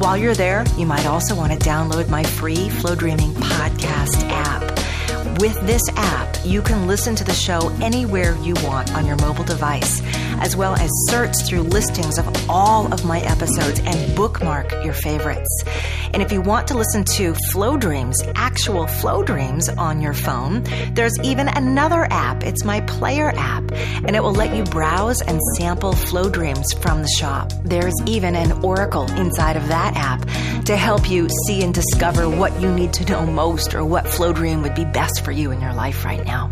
[0.00, 4.79] While you're there, you might also want to download my free Flow Dreaming podcast app.
[5.38, 9.44] With this app, you can listen to the show anywhere you want on your mobile
[9.44, 10.02] device,
[10.40, 15.64] as well as search through listings of all of my episodes and bookmark your favorites.
[16.12, 20.64] And if you want to listen to Flow Dreams, actual Flow Dreams on your phone,
[20.92, 22.42] there's even another app.
[22.42, 27.02] It's my player app, and it will let you browse and sample Flow Dreams from
[27.02, 27.52] the shop.
[27.64, 30.26] There's even an oracle inside of that app
[30.64, 34.32] to help you see and discover what you need to know most or what flow
[34.32, 36.50] dream would be best for you in your life right now.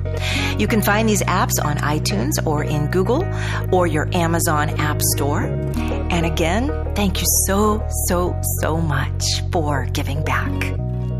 [0.58, 3.24] You can find these apps on iTunes or in Google
[3.72, 5.42] or your Amazon App Store.
[5.42, 10.50] And again, thank you so, so, so much for giving back.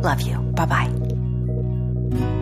[0.03, 0.39] Love you.
[0.39, 2.35] Bye bye.